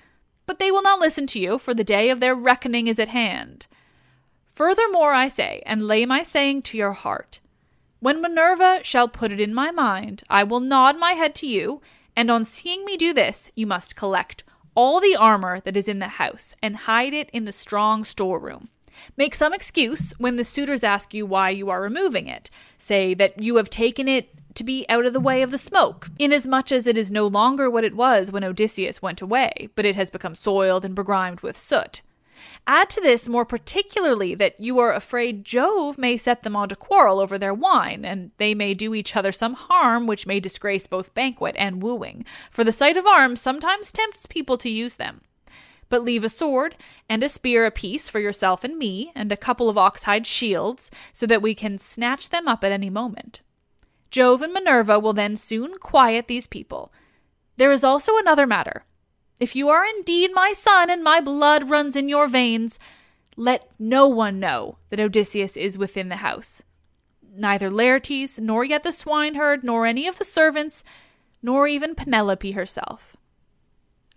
But 0.46 0.58
they 0.58 0.72
will 0.72 0.82
not 0.82 0.98
listen 0.98 1.28
to 1.28 1.38
you, 1.38 1.58
for 1.58 1.74
the 1.74 1.84
day 1.84 2.10
of 2.10 2.18
their 2.18 2.34
reckoning 2.34 2.88
is 2.88 2.98
at 2.98 3.06
hand. 3.06 3.68
Furthermore, 4.60 5.14
I 5.14 5.28
say, 5.28 5.62
and 5.64 5.88
lay 5.88 6.04
my 6.04 6.22
saying 6.22 6.60
to 6.64 6.76
your 6.76 6.92
heart, 6.92 7.40
when 8.00 8.20
Minerva 8.20 8.80
shall 8.82 9.08
put 9.08 9.32
it 9.32 9.40
in 9.40 9.54
my 9.54 9.70
mind, 9.70 10.22
I 10.28 10.44
will 10.44 10.60
nod 10.60 10.98
my 10.98 11.12
head 11.12 11.34
to 11.36 11.46
you, 11.46 11.80
and 12.14 12.30
on 12.30 12.44
seeing 12.44 12.84
me 12.84 12.98
do 12.98 13.14
this, 13.14 13.50
you 13.54 13.66
must 13.66 13.96
collect 13.96 14.44
all 14.74 15.00
the 15.00 15.16
armor 15.16 15.60
that 15.60 15.78
is 15.78 15.88
in 15.88 15.98
the 15.98 16.08
house 16.08 16.54
and 16.62 16.76
hide 16.76 17.14
it 17.14 17.30
in 17.30 17.46
the 17.46 17.52
strong 17.52 18.04
storeroom. 18.04 18.68
Make 19.16 19.34
some 19.34 19.54
excuse 19.54 20.12
when 20.18 20.36
the 20.36 20.44
suitors 20.44 20.84
ask 20.84 21.14
you 21.14 21.24
why 21.24 21.48
you 21.48 21.70
are 21.70 21.80
removing 21.80 22.26
it. 22.26 22.50
Say 22.76 23.14
that 23.14 23.40
you 23.40 23.56
have 23.56 23.70
taken 23.70 24.08
it 24.08 24.28
to 24.56 24.62
be 24.62 24.84
out 24.90 25.06
of 25.06 25.14
the 25.14 25.20
way 25.20 25.40
of 25.40 25.52
the 25.52 25.56
smoke, 25.56 26.10
inasmuch 26.18 26.70
as 26.70 26.86
it 26.86 26.98
is 26.98 27.10
no 27.10 27.26
longer 27.26 27.70
what 27.70 27.84
it 27.84 27.96
was 27.96 28.30
when 28.30 28.44
Odysseus 28.44 29.00
went 29.00 29.22
away, 29.22 29.70
but 29.74 29.86
it 29.86 29.96
has 29.96 30.10
become 30.10 30.34
soiled 30.34 30.84
and 30.84 30.94
begrimed 30.94 31.40
with 31.40 31.56
soot. 31.56 32.02
Add 32.66 32.90
to 32.90 33.00
this 33.00 33.28
more 33.28 33.44
particularly 33.44 34.34
that 34.34 34.58
you 34.60 34.78
are 34.78 34.92
afraid 34.92 35.44
Jove 35.44 35.98
may 35.98 36.16
set 36.16 36.42
them 36.42 36.56
on 36.56 36.68
to 36.68 36.76
quarrel 36.76 37.20
over 37.20 37.38
their 37.38 37.54
wine, 37.54 38.04
and 38.04 38.30
they 38.38 38.54
may 38.54 38.74
do 38.74 38.94
each 38.94 39.16
other 39.16 39.32
some 39.32 39.54
harm 39.54 40.06
which 40.06 40.26
may 40.26 40.40
disgrace 40.40 40.86
both 40.86 41.14
banquet 41.14 41.54
and 41.58 41.82
wooing, 41.82 42.24
for 42.50 42.64
the 42.64 42.72
sight 42.72 42.96
of 42.96 43.06
arms 43.06 43.40
sometimes 43.40 43.92
tempts 43.92 44.26
people 44.26 44.56
to 44.58 44.68
use 44.68 44.94
them. 44.94 45.20
But 45.88 46.04
leave 46.04 46.22
a 46.22 46.28
sword 46.28 46.76
and 47.08 47.22
a 47.22 47.28
spear 47.28 47.66
apiece 47.66 48.08
for 48.08 48.20
yourself 48.20 48.62
and 48.62 48.78
me, 48.78 49.12
and 49.14 49.32
a 49.32 49.36
couple 49.36 49.68
of 49.68 49.76
oxhide 49.76 50.26
shields, 50.26 50.90
so 51.12 51.26
that 51.26 51.42
we 51.42 51.54
can 51.54 51.78
snatch 51.78 52.28
them 52.28 52.46
up 52.46 52.62
at 52.62 52.72
any 52.72 52.90
moment. 52.90 53.40
Jove 54.10 54.42
and 54.42 54.52
Minerva 54.52 54.98
will 54.98 55.12
then 55.12 55.36
soon 55.36 55.74
quiet 55.78 56.28
these 56.28 56.46
people. 56.46 56.92
There 57.56 57.72
is 57.72 57.84
also 57.84 58.16
another 58.16 58.46
matter. 58.46 58.84
If 59.40 59.56
you 59.56 59.70
are 59.70 59.86
indeed 59.86 60.30
my 60.34 60.52
son 60.52 60.90
and 60.90 61.02
my 61.02 61.22
blood 61.22 61.70
runs 61.70 61.96
in 61.96 62.10
your 62.10 62.28
veins, 62.28 62.78
let 63.36 63.70
no 63.78 64.06
one 64.06 64.38
know 64.38 64.76
that 64.90 65.00
Odysseus 65.00 65.56
is 65.56 65.78
within 65.78 66.10
the 66.10 66.16
house. 66.16 66.62
Neither 67.34 67.70
Laertes, 67.70 68.38
nor 68.38 68.64
yet 68.64 68.82
the 68.82 68.92
swineherd, 68.92 69.64
nor 69.64 69.86
any 69.86 70.06
of 70.06 70.18
the 70.18 70.26
servants, 70.26 70.84
nor 71.42 71.66
even 71.66 71.94
Penelope 71.94 72.50
herself. 72.50 73.16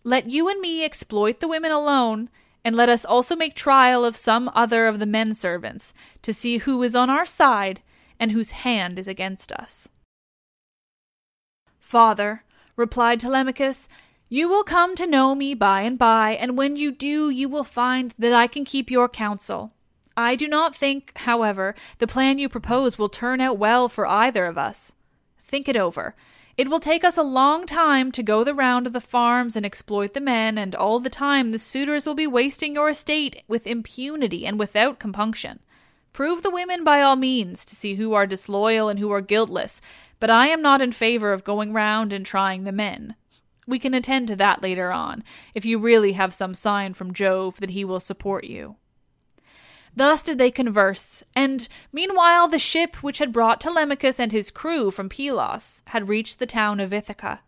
Let 0.03 0.29
you 0.29 0.49
and 0.49 0.59
me 0.59 0.83
exploit 0.83 1.39
the 1.39 1.47
women 1.47 1.71
alone, 1.71 2.29
and 2.65 2.75
let 2.75 2.89
us 2.89 3.05
also 3.05 3.33
make 3.33 3.55
trial 3.55 4.03
of 4.03 4.17
some 4.17 4.51
other 4.53 4.87
of 4.87 4.99
the 4.99 5.05
men 5.05 5.33
servants, 5.35 5.93
to 6.21 6.33
see 6.33 6.57
who 6.57 6.83
is 6.83 6.95
on 6.95 7.09
our 7.09 7.25
side 7.25 7.81
and 8.19 8.33
whose 8.33 8.51
hand 8.51 8.99
is 8.99 9.07
against 9.07 9.53
us. 9.53 9.87
Father, 11.79 12.43
replied 12.75 13.21
Telemachus, 13.21 13.87
you 14.33 14.49
will 14.49 14.63
come 14.63 14.95
to 14.95 15.05
know 15.05 15.35
me 15.35 15.53
by 15.53 15.81
and 15.81 15.99
by, 15.99 16.31
and 16.31 16.57
when 16.57 16.75
you 16.75 16.91
do, 16.91 17.29
you 17.29 17.47
will 17.47 17.63
find 17.63 18.15
that 18.17 18.33
I 18.33 18.47
can 18.47 18.65
keep 18.65 18.89
your 18.89 19.07
counsel. 19.07 19.73
I 20.17 20.35
do 20.35 20.47
not 20.47 20.75
think, 20.75 21.11
however, 21.17 21.75
the 21.99 22.07
plan 22.07 22.39
you 22.39 22.49
propose 22.49 22.97
will 22.97 23.09
turn 23.09 23.39
out 23.41 23.59
well 23.59 23.87
for 23.87 24.07
either 24.07 24.47
of 24.47 24.57
us. 24.57 24.93
Think 25.45 25.69
it 25.69 25.77
over. 25.77 26.15
It 26.57 26.67
will 26.67 26.79
take 26.79 27.03
us 27.03 27.15
a 27.15 27.21
long 27.21 27.67
time 27.67 28.11
to 28.13 28.23
go 28.23 28.43
the 28.43 28.55
round 28.55 28.87
of 28.87 28.93
the 28.93 28.99
farms 28.99 29.55
and 29.55 29.67
exploit 29.67 30.15
the 30.15 30.19
men, 30.19 30.57
and 30.57 30.73
all 30.73 30.99
the 30.99 31.11
time 31.11 31.51
the 31.51 31.59
suitors 31.59 32.07
will 32.07 32.15
be 32.15 32.25
wasting 32.25 32.73
your 32.73 32.89
estate 32.89 33.43
with 33.47 33.67
impunity 33.67 34.47
and 34.47 34.57
without 34.57 34.97
compunction. 34.97 35.59
Prove 36.11 36.41
the 36.41 36.49
women 36.49 36.83
by 36.83 37.03
all 37.03 37.15
means 37.15 37.63
to 37.65 37.75
see 37.75 37.93
who 37.93 38.15
are 38.15 38.25
disloyal 38.25 38.89
and 38.89 38.97
who 38.97 39.11
are 39.11 39.21
guiltless, 39.21 39.79
but 40.19 40.31
I 40.31 40.47
am 40.47 40.63
not 40.63 40.81
in 40.81 40.91
favor 40.91 41.33
of 41.33 41.43
going 41.43 41.71
round 41.71 42.11
and 42.11 42.25
trying 42.25 42.63
the 42.63 42.71
men. 42.71 43.13
We 43.67 43.79
can 43.79 43.93
attend 43.93 44.27
to 44.27 44.35
that 44.37 44.61
later 44.61 44.91
on, 44.91 45.23
if 45.55 45.65
you 45.65 45.79
really 45.79 46.13
have 46.13 46.33
some 46.33 46.53
sign 46.53 46.93
from 46.93 47.13
Jove 47.13 47.59
that 47.59 47.71
he 47.71 47.85
will 47.85 47.99
support 47.99 48.43
you. 48.43 48.75
Thus 49.95 50.23
did 50.23 50.37
they 50.37 50.49
converse, 50.49 51.23
and 51.35 51.67
meanwhile 51.91 52.47
the 52.47 52.57
ship 52.59 53.03
which 53.03 53.19
had 53.19 53.31
brought 53.31 53.61
Telemachus 53.61 54.19
and 54.19 54.31
his 54.31 54.49
crew 54.49 54.89
from 54.89 55.07
Pylos 55.07 55.83
had 55.87 56.07
reached 56.07 56.39
the 56.39 56.47
town 56.47 56.79
of 56.79 56.91
Ithaca. 56.91 57.41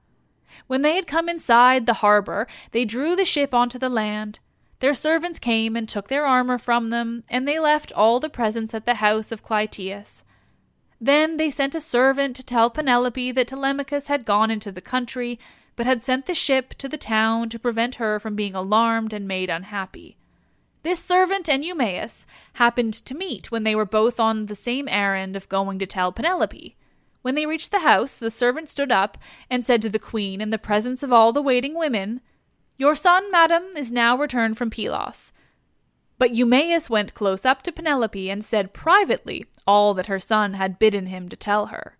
When 0.67 0.83
they 0.83 0.95
had 0.95 1.07
come 1.07 1.27
inside 1.27 1.85
the 1.85 1.95
harbor, 1.95 2.47
they 2.71 2.85
drew 2.85 3.15
the 3.15 3.25
ship 3.25 3.53
onto 3.53 3.79
the 3.79 3.89
land. 3.89 4.39
Their 4.79 4.93
servants 4.93 5.39
came 5.39 5.75
and 5.75 5.89
took 5.89 6.07
their 6.07 6.25
armor 6.25 6.57
from 6.57 6.91
them, 6.91 7.23
and 7.29 7.47
they 7.47 7.59
left 7.59 7.91
all 7.93 8.19
the 8.19 8.29
presents 8.29 8.73
at 8.73 8.85
the 8.85 8.95
house 8.95 9.31
of 9.31 9.43
Clytius. 9.43 10.23
Then 11.01 11.37
they 11.37 11.49
sent 11.49 11.75
a 11.75 11.81
servant 11.81 12.35
to 12.35 12.43
tell 12.43 12.69
Penelope 12.69 13.31
that 13.31 13.47
Telemachus 13.47 14.07
had 14.07 14.23
gone 14.23 14.51
into 14.51 14.71
the 14.71 14.81
country, 14.81 15.39
but 15.75 15.85
had 15.85 16.01
sent 16.01 16.25
the 16.25 16.33
ship 16.33 16.73
to 16.75 16.87
the 16.87 16.97
town 16.97 17.49
to 17.49 17.59
prevent 17.59 17.95
her 17.95 18.19
from 18.19 18.35
being 18.35 18.55
alarmed 18.55 19.13
and 19.13 19.27
made 19.27 19.49
unhappy. 19.49 20.17
This 20.83 21.03
servant 21.03 21.49
and 21.49 21.65
Eumaeus 21.65 22.27
happened 22.53 22.93
to 22.93 23.15
meet 23.15 23.51
when 23.51 23.63
they 23.63 23.75
were 23.75 23.85
both 23.85 24.19
on 24.19 24.45
the 24.45 24.55
same 24.55 24.87
errand 24.87 25.35
of 25.35 25.49
going 25.49 25.79
to 25.79 25.87
tell 25.87 26.11
Penelope. 26.11 26.75
When 27.23 27.33
they 27.33 27.47
reached 27.47 27.71
the 27.71 27.79
house, 27.79 28.19
the 28.19 28.29
servant 28.29 28.69
stood 28.69 28.91
up 28.91 29.17
and 29.49 29.65
said 29.65 29.81
to 29.81 29.89
the 29.89 29.97
queen 29.97 30.41
in 30.41 30.51
the 30.51 30.59
presence 30.59 31.01
of 31.01 31.11
all 31.11 31.31
the 31.31 31.41
waiting 31.41 31.73
women, 31.75 32.21
Your 32.77 32.93
son, 32.93 33.31
madam, 33.31 33.63
is 33.75 33.91
now 33.91 34.15
returned 34.15 34.59
from 34.59 34.69
Pylos. 34.69 35.31
But 36.19 36.35
Eumaeus 36.35 36.87
went 36.87 37.15
close 37.15 37.45
up 37.45 37.63
to 37.63 37.71
Penelope 37.71 38.29
and 38.29 38.45
said 38.45 38.73
privately 38.73 39.47
all 39.65 39.95
that 39.95 40.05
her 40.05 40.19
son 40.19 40.53
had 40.53 40.77
bidden 40.77 41.07
him 41.07 41.29
to 41.29 41.35
tell 41.35 41.65
her. 41.67 41.97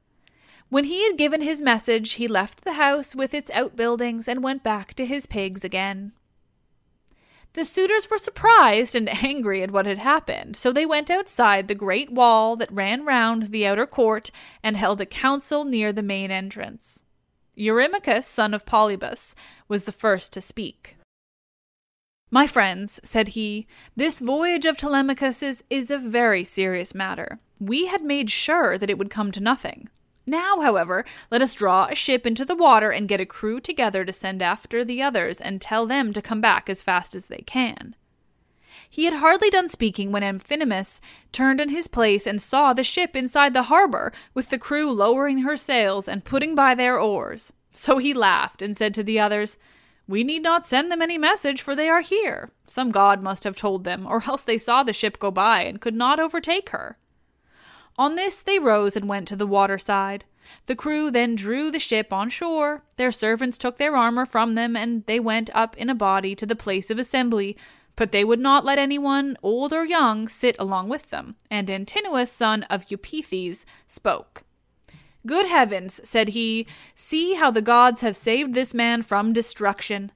When 0.69 0.85
he 0.85 1.03
had 1.05 1.17
given 1.17 1.41
his 1.41 1.61
message, 1.61 2.13
he 2.13 2.27
left 2.27 2.63
the 2.63 2.73
house 2.73 3.15
with 3.15 3.33
its 3.33 3.51
outbuildings 3.51 4.27
and 4.27 4.43
went 4.43 4.63
back 4.63 4.93
to 4.95 5.05
his 5.05 5.25
pigs 5.25 5.63
again. 5.63 6.13
The 7.53 7.63
suitors 7.63 8.09
were 8.09 8.17
surprised 8.17 8.95
and 8.95 9.07
angry 9.23 9.61
at 9.61 9.71
what 9.71 9.85
had 9.85 9.99
happened, 9.99 10.57
so 10.57 10.73
they 10.73 10.85
went 10.85 11.09
outside 11.09 11.67
the 11.67 11.75
great 11.75 12.11
wall 12.11 12.55
that 12.57 12.71
ran 12.71 13.05
round 13.05 13.51
the 13.51 13.65
outer 13.65 13.85
court 13.85 14.29
and 14.61 14.75
held 14.75 14.99
a 14.99 15.05
council 15.05 15.63
near 15.63 15.93
the 15.93 16.03
main 16.03 16.31
entrance. 16.31 17.03
Eurymachus, 17.57 18.25
son 18.25 18.53
of 18.53 18.65
Polybus, 18.65 19.35
was 19.69 19.85
the 19.85 19.93
first 19.93 20.33
to 20.33 20.41
speak. 20.41 20.97
My 22.29 22.47
friends, 22.47 22.99
said 23.03 23.29
he, 23.29 23.67
this 23.95 24.19
voyage 24.19 24.65
of 24.65 24.77
Telemachus's 24.77 25.63
is 25.69 25.89
a 25.89 25.97
very 25.97 26.43
serious 26.43 26.93
matter. 26.93 27.39
We 27.59 27.85
had 27.85 28.03
made 28.03 28.29
sure 28.29 28.77
that 28.77 28.89
it 28.89 28.97
would 28.97 29.09
come 29.09 29.31
to 29.31 29.39
nothing. 29.39 29.87
Now, 30.25 30.59
however, 30.61 31.05
let 31.29 31.41
us 31.41 31.53
draw 31.53 31.85
a 31.85 31.95
ship 31.95 32.25
into 32.25 32.45
the 32.45 32.55
water 32.55 32.89
and 32.91 33.07
get 33.07 33.21
a 33.21 33.25
crew 33.25 33.59
together 33.59 34.03
to 34.03 34.13
send 34.13 34.41
after 34.41 34.83
the 34.83 35.01
others 35.01 35.39
and 35.39 35.61
tell 35.61 35.85
them 35.85 36.13
to 36.13 36.21
come 36.21 36.41
back 36.41 36.69
as 36.69 36.81
fast 36.81 37.13
as 37.13 37.27
they 37.27 37.43
can. 37.45 37.95
He 38.89 39.05
had 39.05 39.15
hardly 39.15 39.49
done 39.49 39.67
speaking 39.67 40.11
when 40.11 40.23
Amphinomus 40.23 40.99
turned 41.31 41.61
in 41.61 41.69
his 41.69 41.87
place 41.87 42.25
and 42.25 42.41
saw 42.41 42.73
the 42.73 42.83
ship 42.83 43.15
inside 43.15 43.53
the 43.53 43.63
harbor, 43.63 44.13
with 44.33 44.49
the 44.49 44.57
crew 44.57 44.91
lowering 44.91 45.39
her 45.39 45.57
sails 45.57 46.07
and 46.07 46.23
putting 46.23 46.55
by 46.55 46.75
their 46.75 46.99
oars. 46.99 47.53
So 47.71 47.97
he 47.97 48.13
laughed 48.13 48.61
and 48.61 48.75
said 48.75 48.93
to 48.95 49.03
the 49.03 49.19
others, 49.19 49.57
We 50.07 50.23
need 50.23 50.43
not 50.43 50.65
send 50.65 50.91
them 50.91 51.01
any 51.01 51.17
message, 51.17 51.61
for 51.61 51.75
they 51.75 51.89
are 51.89 52.01
here. 52.01 52.51
Some 52.65 52.91
god 52.91 53.21
must 53.21 53.43
have 53.43 53.55
told 53.55 53.83
them, 53.83 54.07
or 54.07 54.23
else 54.23 54.43
they 54.43 54.57
saw 54.57 54.81
the 54.81 54.93
ship 54.93 55.19
go 55.19 55.29
by 55.29 55.63
and 55.63 55.81
could 55.81 55.95
not 55.95 56.19
overtake 56.19 56.69
her. 56.69 56.97
On 57.97 58.15
this 58.15 58.41
they 58.41 58.59
rose 58.59 58.95
and 58.95 59.07
went 59.07 59.27
to 59.29 59.35
the 59.35 59.47
water 59.47 59.77
side. 59.77 60.25
The 60.67 60.75
crew 60.75 61.09
then 61.09 61.35
drew 61.35 61.71
the 61.71 61.79
ship 61.79 62.13
on 62.13 62.29
shore. 62.29 62.83
Their 62.97 63.11
servants 63.11 63.57
took 63.57 63.77
their 63.77 63.95
armor 63.95 64.25
from 64.25 64.55
them, 64.55 64.75
and 64.75 65.05
they 65.05 65.19
went 65.19 65.49
up 65.55 65.75
in 65.77 65.89
a 65.89 65.95
body 65.95 66.35
to 66.35 66.45
the 66.45 66.55
place 66.55 66.91
of 66.91 66.99
assembly. 66.99 67.57
But 67.95 68.11
they 68.11 68.23
would 68.23 68.39
not 68.39 68.65
let 68.65 68.77
anyone, 68.77 69.37
old 69.41 69.71
or 69.71 69.85
young, 69.85 70.27
sit 70.27 70.55
along 70.59 70.89
with 70.89 71.09
them. 71.09 71.35
And 71.49 71.69
Antinous, 71.69 72.31
son 72.31 72.63
of 72.63 72.85
Eupeithes, 72.89 73.65
spoke. 73.87 74.43
Good 75.25 75.47
heavens, 75.47 76.01
said 76.03 76.29
he, 76.29 76.67
see 76.93 77.33
how 77.33 77.49
the 77.49 77.61
gods 77.61 78.01
have 78.01 78.17
saved 78.17 78.53
this 78.53 78.73
man 78.73 79.01
from 79.01 79.33
destruction. 79.33 80.11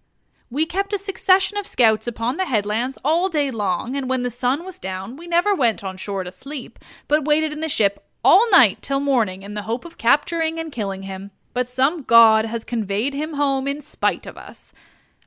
We 0.52 0.66
kept 0.66 0.94
a 0.94 0.98
succession 0.98 1.58
of 1.58 1.68
scouts 1.68 2.08
upon 2.08 2.38
the 2.38 2.46
headlands 2.46 2.98
all 3.06 3.30
day 3.30 3.52
long, 3.52 3.96
and 3.96 4.10
when 4.10 4.24
the 4.24 4.32
sun 4.32 4.66
was 4.66 4.80
down, 4.80 5.16
we 5.16 5.28
never 5.28 5.54
went 5.54 5.84
on 5.84 5.96
shore 5.96 6.24
to 6.24 6.32
sleep, 6.32 6.80
but 7.08 7.24
waited 7.26 7.54
in 7.54 7.60
the 7.60 7.70
ship 7.70 8.04
all 8.24 8.50
night 8.50 8.82
till 8.82 9.00
morning 9.00 9.44
in 9.44 9.54
the 9.54 9.64
hope 9.64 9.86
of 9.86 10.00
capturing 10.00 10.60
and 10.60 10.72
killing 10.72 11.04
him. 11.04 11.30
But 11.54 11.70
some 11.70 12.02
god 12.02 12.46
has 12.46 12.64
conveyed 12.64 13.14
him 13.14 13.36
home 13.36 13.68
in 13.68 13.80
spite 13.80 14.26
of 14.26 14.38
us. 14.38 14.74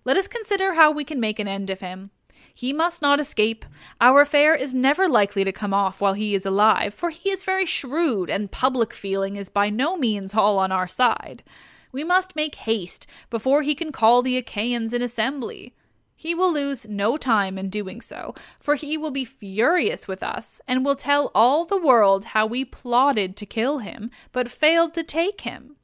Let 0.04 0.16
us 0.16 0.26
consider 0.26 0.74
how 0.74 0.90
we 0.90 1.04
can 1.04 1.20
make 1.20 1.38
an 1.38 1.46
end 1.46 1.70
of 1.70 1.78
him. 1.78 2.11
He 2.52 2.72
must 2.72 3.00
not 3.00 3.20
escape. 3.20 3.64
Our 4.00 4.22
affair 4.22 4.56
is 4.56 4.74
never 4.74 5.08
likely 5.08 5.44
to 5.44 5.52
come 5.52 5.72
off 5.72 6.00
while 6.00 6.14
he 6.14 6.35
is 6.35 6.44
alive, 6.44 6.94
for 6.94 7.11
he 7.11 7.30
is 7.30 7.44
very 7.44 7.64
shrewd, 7.64 8.28
and 8.28 8.50
public 8.50 8.92
feeling 8.92 9.37
is 9.37 9.48
by 9.48 9.70
no 9.70 9.96
means 9.96 10.35
all 10.35 10.58
on 10.58 10.72
our 10.72 10.88
side. 10.88 11.44
We 11.92 12.05
must 12.05 12.35
make 12.35 12.55
haste 12.55 13.07
before 13.28 13.62
he 13.62 13.74
can 13.74 13.92
call 13.92 14.22
the 14.22 14.38
Achaeans 14.38 14.92
in 14.94 15.02
assembly. 15.02 15.74
He 16.16 16.35
will 16.35 16.52
lose 16.52 16.87
no 16.88 17.16
time 17.16 17.59
in 17.59 17.68
doing 17.68 18.00
so, 18.00 18.35
for 18.61 18.76
he 18.76 18.96
will 18.96 19.11
be 19.11 19.24
furious 19.24 20.09
with 20.09 20.22
us, 20.22 20.61
and 20.66 20.85
will 20.85 20.96
tell 20.96 21.31
all 21.35 21.64
the 21.64 21.81
world 21.81 22.26
how 22.26 22.46
we 22.46 22.64
plotted 22.64 23.37
to 23.37 23.46
kill 23.46 23.78
him, 23.78 24.11
but 24.31 24.50
failed 24.50 24.94
to 24.94 25.02
take 25.02 25.42
him. 25.42 25.76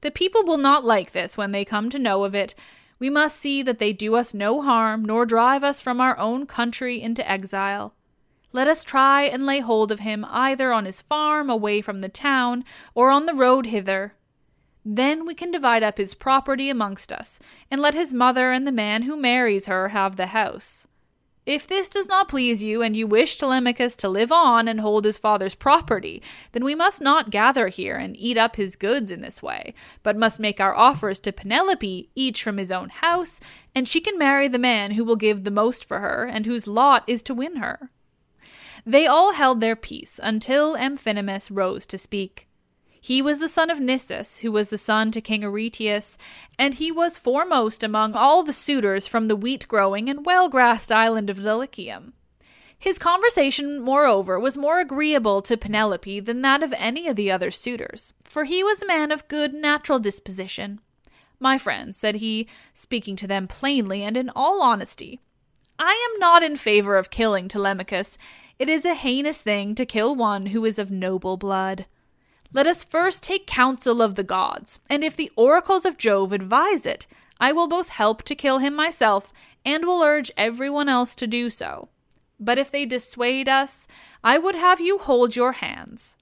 The 0.00 0.10
people 0.10 0.44
will 0.44 0.58
not 0.58 0.84
like 0.84 1.10
this 1.10 1.36
when 1.36 1.52
they 1.52 1.64
come 1.64 1.90
to 1.90 1.98
know 1.98 2.24
of 2.24 2.34
it. 2.34 2.54
We 2.98 3.10
must 3.10 3.36
see 3.36 3.62
that 3.62 3.78
they 3.78 3.92
do 3.92 4.14
us 4.14 4.32
no 4.32 4.62
harm, 4.62 5.04
nor 5.04 5.26
drive 5.26 5.64
us 5.64 5.80
from 5.80 6.00
our 6.00 6.16
own 6.16 6.46
country 6.46 7.02
into 7.02 7.28
exile. 7.28 7.94
Let 8.52 8.68
us 8.68 8.84
try 8.84 9.22
and 9.22 9.46
lay 9.46 9.60
hold 9.60 9.90
of 9.90 10.00
him 10.00 10.24
either 10.28 10.72
on 10.72 10.84
his 10.84 11.02
farm 11.02 11.50
away 11.50 11.80
from 11.80 12.00
the 12.00 12.08
town, 12.08 12.64
or 12.94 13.10
on 13.10 13.26
the 13.26 13.34
road 13.34 13.66
hither, 13.66 14.14
then 14.84 15.26
we 15.26 15.34
can 15.34 15.50
divide 15.50 15.82
up 15.82 15.98
his 15.98 16.14
property 16.14 16.68
amongst 16.68 17.12
us, 17.12 17.38
and 17.70 17.80
let 17.80 17.94
his 17.94 18.12
mother 18.12 18.50
and 18.50 18.66
the 18.66 18.72
man 18.72 19.02
who 19.02 19.16
marries 19.16 19.66
her 19.66 19.88
have 19.88 20.16
the 20.16 20.26
house. 20.26 20.86
If 21.44 21.66
this 21.66 21.88
does 21.88 22.06
not 22.06 22.28
please 22.28 22.62
you, 22.62 22.82
and 22.82 22.96
you 22.96 23.08
wish 23.08 23.36
Telemachus 23.36 23.96
to 23.96 24.08
live 24.08 24.30
on 24.30 24.68
and 24.68 24.78
hold 24.78 25.04
his 25.04 25.18
father's 25.18 25.56
property, 25.56 26.22
then 26.52 26.64
we 26.64 26.76
must 26.76 27.00
not 27.00 27.30
gather 27.30 27.66
here 27.66 27.96
and 27.96 28.16
eat 28.16 28.38
up 28.38 28.54
his 28.54 28.76
goods 28.76 29.10
in 29.10 29.22
this 29.22 29.42
way, 29.42 29.74
but 30.04 30.16
must 30.16 30.38
make 30.38 30.60
our 30.60 30.74
offers 30.74 31.18
to 31.20 31.32
Penelope, 31.32 32.08
each 32.14 32.44
from 32.44 32.58
his 32.58 32.70
own 32.70 32.90
house, 32.90 33.40
and 33.74 33.88
she 33.88 34.00
can 34.00 34.16
marry 34.16 34.46
the 34.46 34.58
man 34.58 34.92
who 34.92 35.04
will 35.04 35.16
give 35.16 35.42
the 35.42 35.50
most 35.50 35.84
for 35.84 35.98
her, 35.98 36.24
and 36.26 36.46
whose 36.46 36.68
lot 36.68 37.02
is 37.08 37.24
to 37.24 37.34
win 37.34 37.56
her. 37.56 37.90
They 38.86 39.08
all 39.08 39.32
held 39.32 39.60
their 39.60 39.76
peace 39.76 40.20
until 40.22 40.76
Amphinomus 40.76 41.50
rose 41.50 41.86
to 41.86 41.98
speak. 41.98 42.46
He 43.04 43.20
was 43.20 43.40
the 43.40 43.48
son 43.48 43.68
of 43.68 43.80
Nisus, 43.80 44.42
who 44.42 44.52
was 44.52 44.68
the 44.68 44.78
son 44.78 45.10
to 45.10 45.20
King 45.20 45.42
Aretius, 45.42 46.16
and 46.56 46.74
he 46.74 46.92
was 46.92 47.18
foremost 47.18 47.82
among 47.82 48.14
all 48.14 48.44
the 48.44 48.52
suitors 48.52 49.08
from 49.08 49.26
the 49.26 49.34
wheat 49.34 49.66
growing 49.66 50.08
and 50.08 50.24
well 50.24 50.48
grassed 50.48 50.92
island 50.92 51.28
of 51.28 51.38
Dulichium. 51.38 52.12
His 52.78 53.00
conversation, 53.00 53.80
moreover, 53.80 54.38
was 54.38 54.56
more 54.56 54.78
agreeable 54.78 55.42
to 55.42 55.56
Penelope 55.56 56.20
than 56.20 56.42
that 56.42 56.62
of 56.62 56.72
any 56.76 57.08
of 57.08 57.16
the 57.16 57.28
other 57.28 57.50
suitors, 57.50 58.12
for 58.22 58.44
he 58.44 58.62
was 58.62 58.80
a 58.80 58.86
man 58.86 59.10
of 59.10 59.26
good 59.26 59.52
natural 59.52 59.98
disposition. 59.98 60.80
My 61.40 61.58
friends, 61.58 61.96
said 61.96 62.16
he, 62.16 62.46
speaking 62.72 63.16
to 63.16 63.26
them 63.26 63.48
plainly 63.48 64.04
and 64.04 64.16
in 64.16 64.30
all 64.36 64.62
honesty, 64.62 65.18
I 65.76 66.08
am 66.08 66.20
not 66.20 66.44
in 66.44 66.54
favor 66.54 66.94
of 66.94 67.10
killing 67.10 67.48
Telemachus. 67.48 68.16
It 68.60 68.68
is 68.68 68.84
a 68.84 68.94
heinous 68.94 69.42
thing 69.42 69.74
to 69.74 69.84
kill 69.84 70.14
one 70.14 70.46
who 70.46 70.64
is 70.64 70.78
of 70.78 70.92
noble 70.92 71.36
blood. 71.36 71.86
Let 72.54 72.66
us 72.66 72.84
first 72.84 73.22
take 73.22 73.46
counsel 73.46 74.02
of 74.02 74.14
the 74.14 74.22
gods, 74.22 74.80
and 74.90 75.02
if 75.02 75.16
the 75.16 75.32
oracles 75.36 75.86
of 75.86 75.96
Jove 75.96 76.32
advise 76.32 76.84
it, 76.84 77.06
I 77.40 77.50
will 77.50 77.66
both 77.66 77.88
help 77.88 78.22
to 78.24 78.34
kill 78.34 78.58
him 78.58 78.74
myself 78.74 79.32
and 79.64 79.86
will 79.86 80.02
urge 80.02 80.30
everyone 80.36 80.88
else 80.88 81.14
to 81.16 81.26
do 81.26 81.48
so. 81.48 81.88
But 82.38 82.58
if 82.58 82.70
they 82.70 82.84
dissuade 82.84 83.48
us, 83.48 83.86
I 84.22 84.36
would 84.36 84.54
have 84.54 84.80
you 84.80 84.98
hold 84.98 85.34
your 85.34 85.52
hands. 85.52 86.16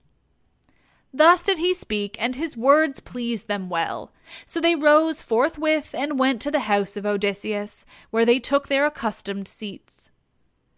Thus 1.12 1.42
did 1.42 1.58
he 1.58 1.74
speak, 1.74 2.16
and 2.20 2.36
his 2.36 2.56
words 2.56 3.00
pleased 3.00 3.48
them 3.48 3.68
well. 3.68 4.12
So 4.46 4.60
they 4.60 4.76
rose 4.76 5.22
forthwith 5.22 5.94
and 5.94 6.18
went 6.18 6.40
to 6.42 6.52
the 6.52 6.60
house 6.60 6.96
of 6.96 7.04
Odysseus, 7.04 7.84
where 8.10 8.24
they 8.24 8.38
took 8.38 8.68
their 8.68 8.86
accustomed 8.86 9.48
seats. 9.48 10.10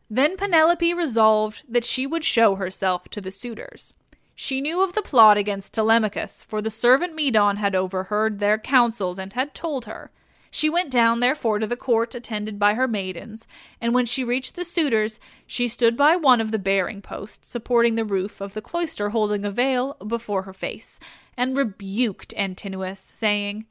Then 0.09 0.39
Penelope 0.39 0.95
resolved 0.95 1.65
that 1.69 1.85
she 1.85 2.07
would 2.07 2.25
show 2.25 2.55
herself 2.55 3.09
to 3.11 3.21
the 3.21 3.31
suitors. 3.31 3.93
She 4.35 4.61
knew 4.61 4.83
of 4.83 4.95
the 4.95 5.03
plot 5.03 5.37
against 5.37 5.73
Telemachus, 5.73 6.43
for 6.43 6.63
the 6.63 6.71
servant 6.71 7.15
Medon 7.15 7.57
had 7.57 7.75
overheard 7.75 8.39
their 8.39 8.59
counsels 8.59 9.19
and 9.19 9.33
had 9.35 9.55
told 9.55 9.85
her. 9.85 10.11
She 10.51 10.69
went 10.69 10.91
down, 10.91 11.21
therefore, 11.21 11.59
to 11.59 11.67
the 11.67 11.77
court 11.77 12.15
attended 12.15 12.59
by 12.59 12.75
her 12.75 12.87
maidens, 12.87 13.47
and 13.81 13.95
when 13.95 14.05
she 14.05 14.23
reached 14.23 14.55
the 14.55 14.67
suitors, 14.67 15.19
she 15.47 15.67
stood 15.67 15.97
by 15.97 16.17
one 16.17 16.43
of 16.43 16.51
the 16.51 16.59
bearing 16.59 17.01
posts, 17.01 17.49
supporting 17.49 17.95
the 17.95 18.05
roof 18.05 18.41
of 18.41 18.53
the 18.53 18.61
cloister, 18.61 19.11
holding 19.11 19.47
a 19.47 19.51
veil 19.51 19.95
before 20.07 20.43
her 20.43 20.53
face, 20.53 21.01
and 21.37 21.57
rebuked 21.57 22.35
Antinous, 22.37 23.01
saying, 23.01 23.65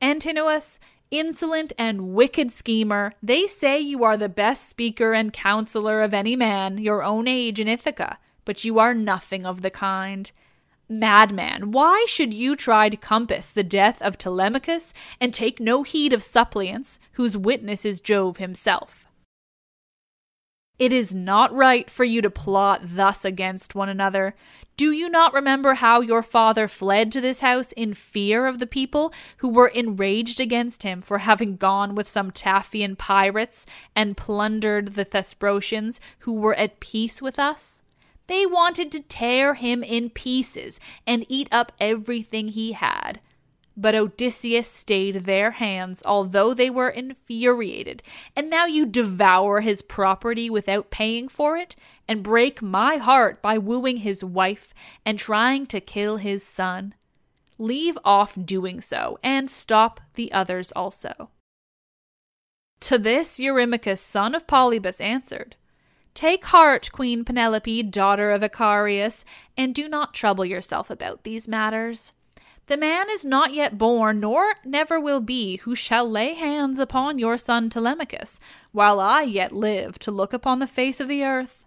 Antinous, 0.00 0.78
insolent 1.10 1.72
and 1.76 2.14
wicked 2.14 2.52
schemer, 2.52 3.14
they 3.22 3.46
say 3.46 3.80
you 3.80 4.04
are 4.04 4.16
the 4.16 4.28
best 4.28 4.68
speaker 4.68 5.12
and 5.12 5.32
counselor 5.32 6.02
of 6.02 6.14
any 6.14 6.36
man 6.36 6.78
your 6.78 7.02
own 7.02 7.26
age 7.26 7.58
in 7.58 7.66
Ithaca 7.66 8.18
but 8.44 8.64
you 8.64 8.78
are 8.78 8.94
nothing 8.94 9.46
of 9.46 9.62
the 9.62 9.70
kind. 9.70 10.30
Madman, 10.88 11.72
why 11.72 12.04
should 12.06 12.34
you 12.34 12.54
try 12.54 12.88
to 12.88 12.96
compass 12.96 13.50
the 13.50 13.62
death 13.62 14.02
of 14.02 14.18
Telemachus 14.18 14.92
and 15.20 15.32
take 15.32 15.58
no 15.58 15.82
heed 15.82 16.12
of 16.12 16.22
suppliants 16.22 16.98
whose 17.12 17.36
witness 17.36 17.84
is 17.84 18.00
Jove 18.00 18.36
himself? 18.36 19.06
It 20.76 20.92
is 20.92 21.14
not 21.14 21.54
right 21.54 21.88
for 21.88 22.02
you 22.02 22.20
to 22.20 22.30
plot 22.30 22.80
thus 22.82 23.24
against 23.24 23.76
one 23.76 23.88
another. 23.88 24.34
Do 24.76 24.90
you 24.90 25.08
not 25.08 25.32
remember 25.32 25.74
how 25.74 26.00
your 26.00 26.22
father 26.22 26.66
fled 26.66 27.12
to 27.12 27.20
this 27.20 27.40
house 27.40 27.70
in 27.72 27.94
fear 27.94 28.46
of 28.46 28.58
the 28.58 28.66
people 28.66 29.14
who 29.36 29.48
were 29.48 29.68
enraged 29.68 30.40
against 30.40 30.82
him 30.82 31.00
for 31.00 31.18
having 31.18 31.56
gone 31.56 31.94
with 31.94 32.10
some 32.10 32.32
Taphian 32.32 32.98
pirates 32.98 33.66
and 33.94 34.16
plundered 34.16 34.88
the 34.88 35.04
Thesprotians 35.04 36.00
who 36.20 36.32
were 36.32 36.56
at 36.56 36.80
peace 36.80 37.22
with 37.22 37.38
us? 37.38 37.83
They 38.26 38.46
wanted 38.46 38.90
to 38.92 39.00
tear 39.00 39.54
him 39.54 39.82
in 39.82 40.10
pieces 40.10 40.80
and 41.06 41.26
eat 41.28 41.48
up 41.52 41.72
everything 41.80 42.48
he 42.48 42.72
had. 42.72 43.20
But 43.76 43.94
Odysseus 43.94 44.68
stayed 44.68 45.24
their 45.24 45.52
hands, 45.52 46.02
although 46.06 46.54
they 46.54 46.70
were 46.70 46.88
infuriated. 46.88 48.02
And 48.36 48.48
now 48.48 48.66
you 48.66 48.86
devour 48.86 49.60
his 49.60 49.82
property 49.82 50.48
without 50.48 50.90
paying 50.90 51.28
for 51.28 51.56
it, 51.56 51.74
and 52.06 52.22
break 52.22 52.62
my 52.62 52.96
heart 52.96 53.42
by 53.42 53.58
wooing 53.58 53.98
his 53.98 54.22
wife 54.22 54.72
and 55.04 55.18
trying 55.18 55.66
to 55.66 55.80
kill 55.80 56.18
his 56.18 56.44
son. 56.44 56.94
Leave 57.58 57.98
off 58.04 58.36
doing 58.44 58.80
so, 58.80 59.18
and 59.22 59.50
stop 59.50 60.00
the 60.14 60.32
others 60.32 60.70
also. 60.72 61.30
To 62.80 62.98
this 62.98 63.38
Eurymachus, 63.38 63.98
son 63.98 64.34
of 64.34 64.46
Polybus, 64.46 65.00
answered, 65.00 65.56
Take 66.14 66.44
heart, 66.44 66.90
Queen 66.92 67.24
Penelope, 67.24 67.82
daughter 67.84 68.30
of 68.30 68.42
Icarius, 68.42 69.24
and 69.56 69.74
do 69.74 69.88
not 69.88 70.14
trouble 70.14 70.44
yourself 70.44 70.88
about 70.88 71.24
these 71.24 71.48
matters. 71.48 72.12
The 72.66 72.76
man 72.76 73.10
is 73.10 73.24
not 73.24 73.52
yet 73.52 73.76
born, 73.76 74.20
nor 74.20 74.54
never 74.64 75.00
will 75.00 75.20
be, 75.20 75.56
who 75.56 75.74
shall 75.74 76.08
lay 76.08 76.34
hands 76.34 76.78
upon 76.78 77.18
your 77.18 77.36
son 77.36 77.68
Telemachus, 77.68 78.38
while 78.70 79.00
I 79.00 79.22
yet 79.22 79.52
live 79.52 79.98
to 79.98 80.12
look 80.12 80.32
upon 80.32 80.60
the 80.60 80.68
face 80.68 81.00
of 81.00 81.08
the 81.08 81.24
earth. 81.24 81.64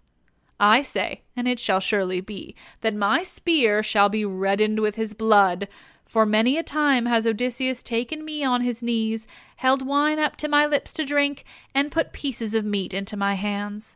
I 0.58 0.80
say, 0.80 1.22
and 1.36 1.46
it 1.46 1.60
shall 1.60 1.78
surely 1.78 2.20
be, 2.22 2.56
that 2.80 2.94
my 2.94 3.22
spear 3.22 3.82
shall 3.82 4.08
be 4.08 4.24
reddened 4.24 4.80
with 4.80 4.96
his 4.96 5.12
blood, 5.12 5.68
for 6.04 6.24
many 6.24 6.56
a 6.56 6.62
time 6.62 7.04
has 7.04 7.26
Odysseus 7.26 7.82
taken 7.82 8.24
me 8.24 8.42
on 8.42 8.62
his 8.62 8.82
knees, 8.82 9.26
held 9.56 9.86
wine 9.86 10.18
up 10.18 10.36
to 10.36 10.48
my 10.48 10.64
lips 10.64 10.92
to 10.94 11.04
drink, 11.04 11.44
and 11.74 11.92
put 11.92 12.14
pieces 12.14 12.54
of 12.54 12.64
meat 12.64 12.94
into 12.94 13.14
my 13.16 13.34
hands. 13.34 13.94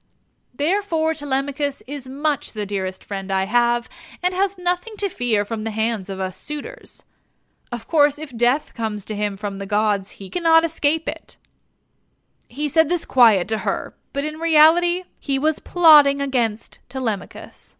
Therefore, 0.54 1.14
Telemachus 1.14 1.82
is 1.86 2.08
much 2.08 2.52
the 2.52 2.66
dearest 2.66 3.04
friend 3.04 3.32
I 3.32 3.44
have, 3.44 3.88
and 4.22 4.34
has 4.34 4.58
nothing 4.58 4.96
to 4.98 5.08
fear 5.08 5.44
from 5.44 5.64
the 5.64 5.70
hands 5.70 6.10
of 6.10 6.20
us 6.20 6.36
suitors. 6.36 7.02
Of 7.70 7.88
course, 7.88 8.18
if 8.18 8.36
death 8.36 8.74
comes 8.74 9.04
to 9.06 9.16
him 9.16 9.36
from 9.36 9.58
the 9.58 9.66
gods, 9.66 10.12
he 10.12 10.28
cannot 10.28 10.64
escape 10.64 11.08
it. 11.08 11.38
He 12.48 12.68
said 12.68 12.90
this 12.90 13.06
quiet 13.06 13.48
to 13.48 13.58
her, 13.58 13.94
but 14.12 14.24
in 14.24 14.38
reality 14.38 15.04
he 15.18 15.38
was 15.38 15.58
plotting 15.58 16.20
against 16.20 16.80
Telemachus. 16.90 17.76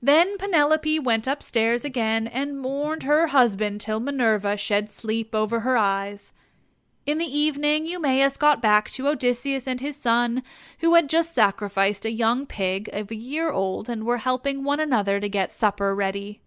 Then 0.00 0.38
Penelope 0.38 1.00
went 1.00 1.26
upstairs 1.26 1.84
again 1.84 2.28
and 2.28 2.60
mourned 2.60 3.02
her 3.02 3.28
husband 3.28 3.80
till 3.80 3.98
Minerva 3.98 4.56
shed 4.56 4.88
sleep 4.88 5.34
over 5.34 5.60
her 5.60 5.76
eyes. 5.76 6.32
In 7.06 7.18
the 7.18 7.38
evening, 7.38 7.86
Eumaeus 7.86 8.36
got 8.36 8.60
back 8.60 8.90
to 8.90 9.06
Odysseus 9.06 9.68
and 9.68 9.80
his 9.80 9.96
son, 9.96 10.42
who 10.80 10.94
had 10.96 11.08
just 11.08 11.32
sacrificed 11.32 12.04
a 12.04 12.10
young 12.10 12.46
pig 12.46 12.90
of 12.92 13.12
a 13.12 13.16
year 13.16 13.52
old 13.52 13.88
and 13.88 14.04
were 14.04 14.18
helping 14.18 14.64
one 14.64 14.80
another 14.80 15.20
to 15.20 15.28
get 15.28 15.52
supper 15.52 15.94
ready. 15.94 16.40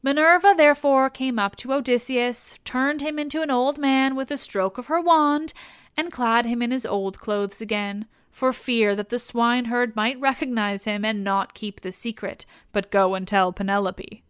Minerva 0.00 0.54
therefore 0.56 1.10
came 1.10 1.40
up 1.40 1.56
to 1.56 1.72
Odysseus, 1.72 2.60
turned 2.64 3.00
him 3.00 3.18
into 3.18 3.42
an 3.42 3.50
old 3.50 3.78
man 3.78 4.14
with 4.14 4.30
a 4.30 4.38
stroke 4.38 4.78
of 4.78 4.86
her 4.86 5.00
wand, 5.00 5.52
and 5.96 6.12
clad 6.12 6.44
him 6.44 6.62
in 6.62 6.70
his 6.70 6.86
old 6.86 7.18
clothes 7.18 7.60
again, 7.60 8.06
for 8.30 8.52
fear 8.52 8.94
that 8.94 9.08
the 9.08 9.18
swineherd 9.18 9.96
might 9.96 10.20
recognize 10.20 10.84
him 10.84 11.04
and 11.04 11.24
not 11.24 11.52
keep 11.52 11.80
the 11.80 11.90
secret, 11.90 12.46
but 12.70 12.92
go 12.92 13.16
and 13.16 13.26
tell 13.26 13.52
Penelope. 13.52 14.22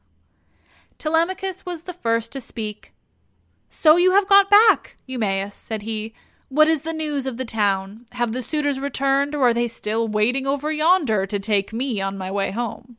Telemachus 0.97 1.67
was 1.67 1.83
the 1.83 1.93
first 1.93 2.33
to 2.33 2.41
speak. 2.41 2.95
So 3.71 3.97
you 3.97 4.13
have 4.13 4.27
got 4.27 4.51
back, 4.51 4.97
Eumaeus, 5.07 5.55
said 5.55 5.83
he. 5.83 6.13
What 6.49 6.67
is 6.67 6.83
the 6.83 6.93
news 6.93 7.25
of 7.25 7.37
the 7.37 7.45
town? 7.45 8.07
Have 8.13 8.33
the 8.33 8.43
suitors 8.43 8.81
returned, 8.81 9.37
or 9.37 9.49
are 9.49 9.55
they 9.55 9.69
still 9.69 10.09
waiting 10.09 10.45
over 10.45 10.73
yonder 10.73 11.25
to 11.25 11.39
take 11.39 11.73
me 11.73 12.01
on 12.01 12.19
my 12.19 12.31
way 12.31 12.51
home? 12.51 12.97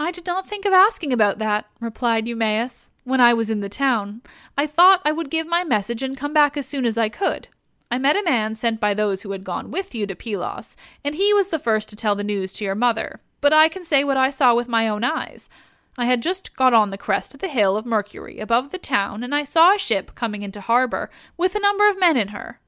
I 0.00 0.10
did 0.10 0.26
not 0.26 0.48
think 0.48 0.64
of 0.64 0.72
asking 0.72 1.12
about 1.12 1.38
that, 1.38 1.66
replied 1.78 2.26
Eumaeus. 2.26 2.90
When 3.04 3.20
I 3.20 3.32
was 3.32 3.50
in 3.50 3.60
the 3.60 3.68
town, 3.68 4.22
I 4.58 4.66
thought 4.66 5.00
I 5.04 5.12
would 5.12 5.30
give 5.30 5.46
my 5.46 5.62
message 5.62 6.02
and 6.02 6.16
come 6.16 6.32
back 6.32 6.56
as 6.56 6.66
soon 6.66 6.84
as 6.84 6.98
I 6.98 7.08
could. 7.08 7.46
I 7.92 7.98
met 7.98 8.16
a 8.16 8.24
man 8.24 8.56
sent 8.56 8.80
by 8.80 8.94
those 8.94 9.22
who 9.22 9.30
had 9.30 9.44
gone 9.44 9.70
with 9.70 9.94
you 9.94 10.06
to 10.06 10.16
Pylos, 10.16 10.74
and 11.04 11.14
he 11.14 11.32
was 11.32 11.48
the 11.48 11.58
first 11.58 11.88
to 11.90 11.96
tell 11.96 12.16
the 12.16 12.24
news 12.24 12.52
to 12.54 12.64
your 12.64 12.74
mother. 12.74 13.20
But 13.40 13.52
I 13.52 13.68
can 13.68 13.84
say 13.84 14.02
what 14.02 14.16
I 14.16 14.30
saw 14.30 14.54
with 14.54 14.66
my 14.66 14.88
own 14.88 15.04
eyes. 15.04 15.48
I 15.98 16.06
had 16.06 16.22
just 16.22 16.56
got 16.56 16.72
on 16.72 16.90
the 16.90 16.98
crest 16.98 17.34
of 17.34 17.40
the 17.40 17.48
hill 17.48 17.76
of 17.76 17.84
Mercury 17.84 18.38
above 18.38 18.70
the 18.70 18.78
town, 18.78 19.22
and 19.22 19.34
I 19.34 19.44
saw 19.44 19.74
a 19.74 19.78
ship 19.78 20.14
coming 20.14 20.42
into 20.42 20.60
harbor 20.60 21.10
with 21.36 21.54
a 21.54 21.60
number 21.60 21.88
of 21.88 22.00
men 22.00 22.16
in 22.16 22.28
her. 22.28 22.60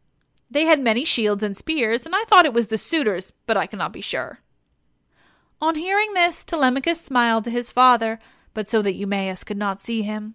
They 0.51 0.67
had 0.67 0.81
many 0.81 1.05
shields 1.05 1.43
and 1.43 1.57
spears, 1.57 2.05
and 2.05 2.15
I 2.15 2.25
thought 2.25 2.45
it 2.45 2.53
was 2.53 2.67
the 2.67 2.79
suitors, 2.79 3.33
but 3.47 3.57
I 3.57 3.67
cannot 3.67 3.93
be 3.93 4.03
sure. 4.03 4.41
On 5.61 5.75
hearing 5.75 6.13
this, 6.13 6.45
Telemachus 6.45 7.01
smiled 7.01 7.45
to 7.45 7.51
his 7.51 7.71
father, 7.71 8.19
but 8.53 8.69
so 8.69 8.83
that 8.83 8.95
Eumaeus 8.95 9.43
could 9.43 9.57
not 9.57 9.81
see 9.81 10.03
him. 10.03 10.35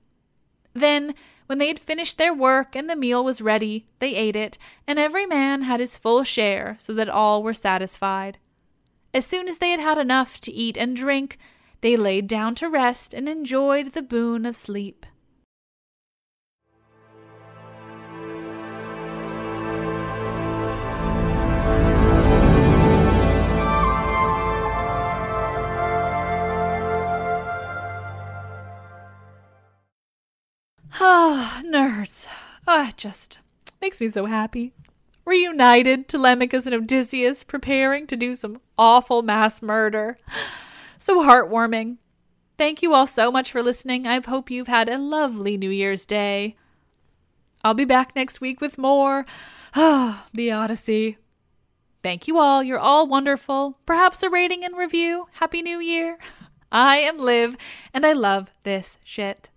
Then, 0.73 1.13
when 1.45 1.59
they 1.59 1.67
had 1.67 1.79
finished 1.79 2.17
their 2.17 2.33
work 2.33 2.75
and 2.75 2.89
the 2.89 2.95
meal 2.95 3.23
was 3.23 3.41
ready, 3.41 3.85
they 3.99 4.15
ate 4.15 4.35
it, 4.35 4.57
and 4.87 4.97
every 4.97 5.25
man 5.25 5.61
had 5.61 5.79
his 5.79 5.97
full 5.97 6.23
share, 6.23 6.75
so 6.79 6.93
that 6.93 7.09
all 7.09 7.43
were 7.43 7.53
satisfied. 7.53 8.39
As 9.13 9.25
soon 9.25 9.47
as 9.47 9.59
they 9.59 9.69
had 9.69 9.79
had 9.79 9.97
enough 9.97 10.39
to 10.41 10.51
eat 10.51 10.77
and 10.77 10.95
drink, 10.95 11.37
they 11.81 11.95
laid 11.95 12.27
down 12.27 12.55
to 12.55 12.69
rest 12.69 13.13
and 13.13 13.29
enjoyed 13.29 13.93
the 13.93 14.01
boon 14.01 14.45
of 14.45 14.55
sleep. 14.55 15.05
Ah, 31.01 31.61
nerds. 31.63 32.27
Ah, 32.67 32.89
it 32.89 32.97
just 32.97 33.39
makes 33.81 34.01
me 34.01 34.09
so 34.09 34.25
happy. 34.25 34.73
Reunited, 35.25 36.07
Telemachus 36.07 36.65
and 36.65 36.75
Odysseus 36.75 37.43
preparing 37.43 38.07
to 38.07 38.17
do 38.17 38.35
some 38.35 38.59
awful 38.77 39.21
mass 39.21 39.61
murder. 39.61 40.17
So 40.99 41.23
heartwarming. 41.23 41.97
Thank 42.57 42.81
you 42.81 42.93
all 42.93 43.07
so 43.07 43.31
much 43.31 43.51
for 43.51 43.63
listening. 43.63 44.05
I 44.05 44.19
hope 44.19 44.51
you've 44.51 44.67
had 44.67 44.89
a 44.89 44.97
lovely 44.97 45.57
New 45.57 45.69
Year's 45.69 46.05
Day. 46.05 46.57
I'll 47.63 47.73
be 47.73 47.85
back 47.85 48.15
next 48.15 48.41
week 48.41 48.59
with 48.59 48.77
more. 48.77 49.25
Ah, 49.75 50.27
the 50.33 50.51
Odyssey. 50.51 51.17
Thank 52.03 52.27
you 52.27 52.37
all. 52.37 52.61
You're 52.61 52.79
all 52.79 53.07
wonderful. 53.07 53.79
Perhaps 53.85 54.23
a 54.23 54.29
rating 54.29 54.63
and 54.65 54.77
review. 54.77 55.27
Happy 55.33 55.61
New 55.61 55.79
Year. 55.79 56.17
I 56.71 56.97
am 56.97 57.17
Liv, 57.17 57.57
and 57.93 58.05
I 58.05 58.13
love 58.13 58.51
this 58.63 58.97
shit. 59.03 59.49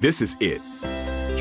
This 0.00 0.20
is 0.20 0.36
it. 0.40 0.60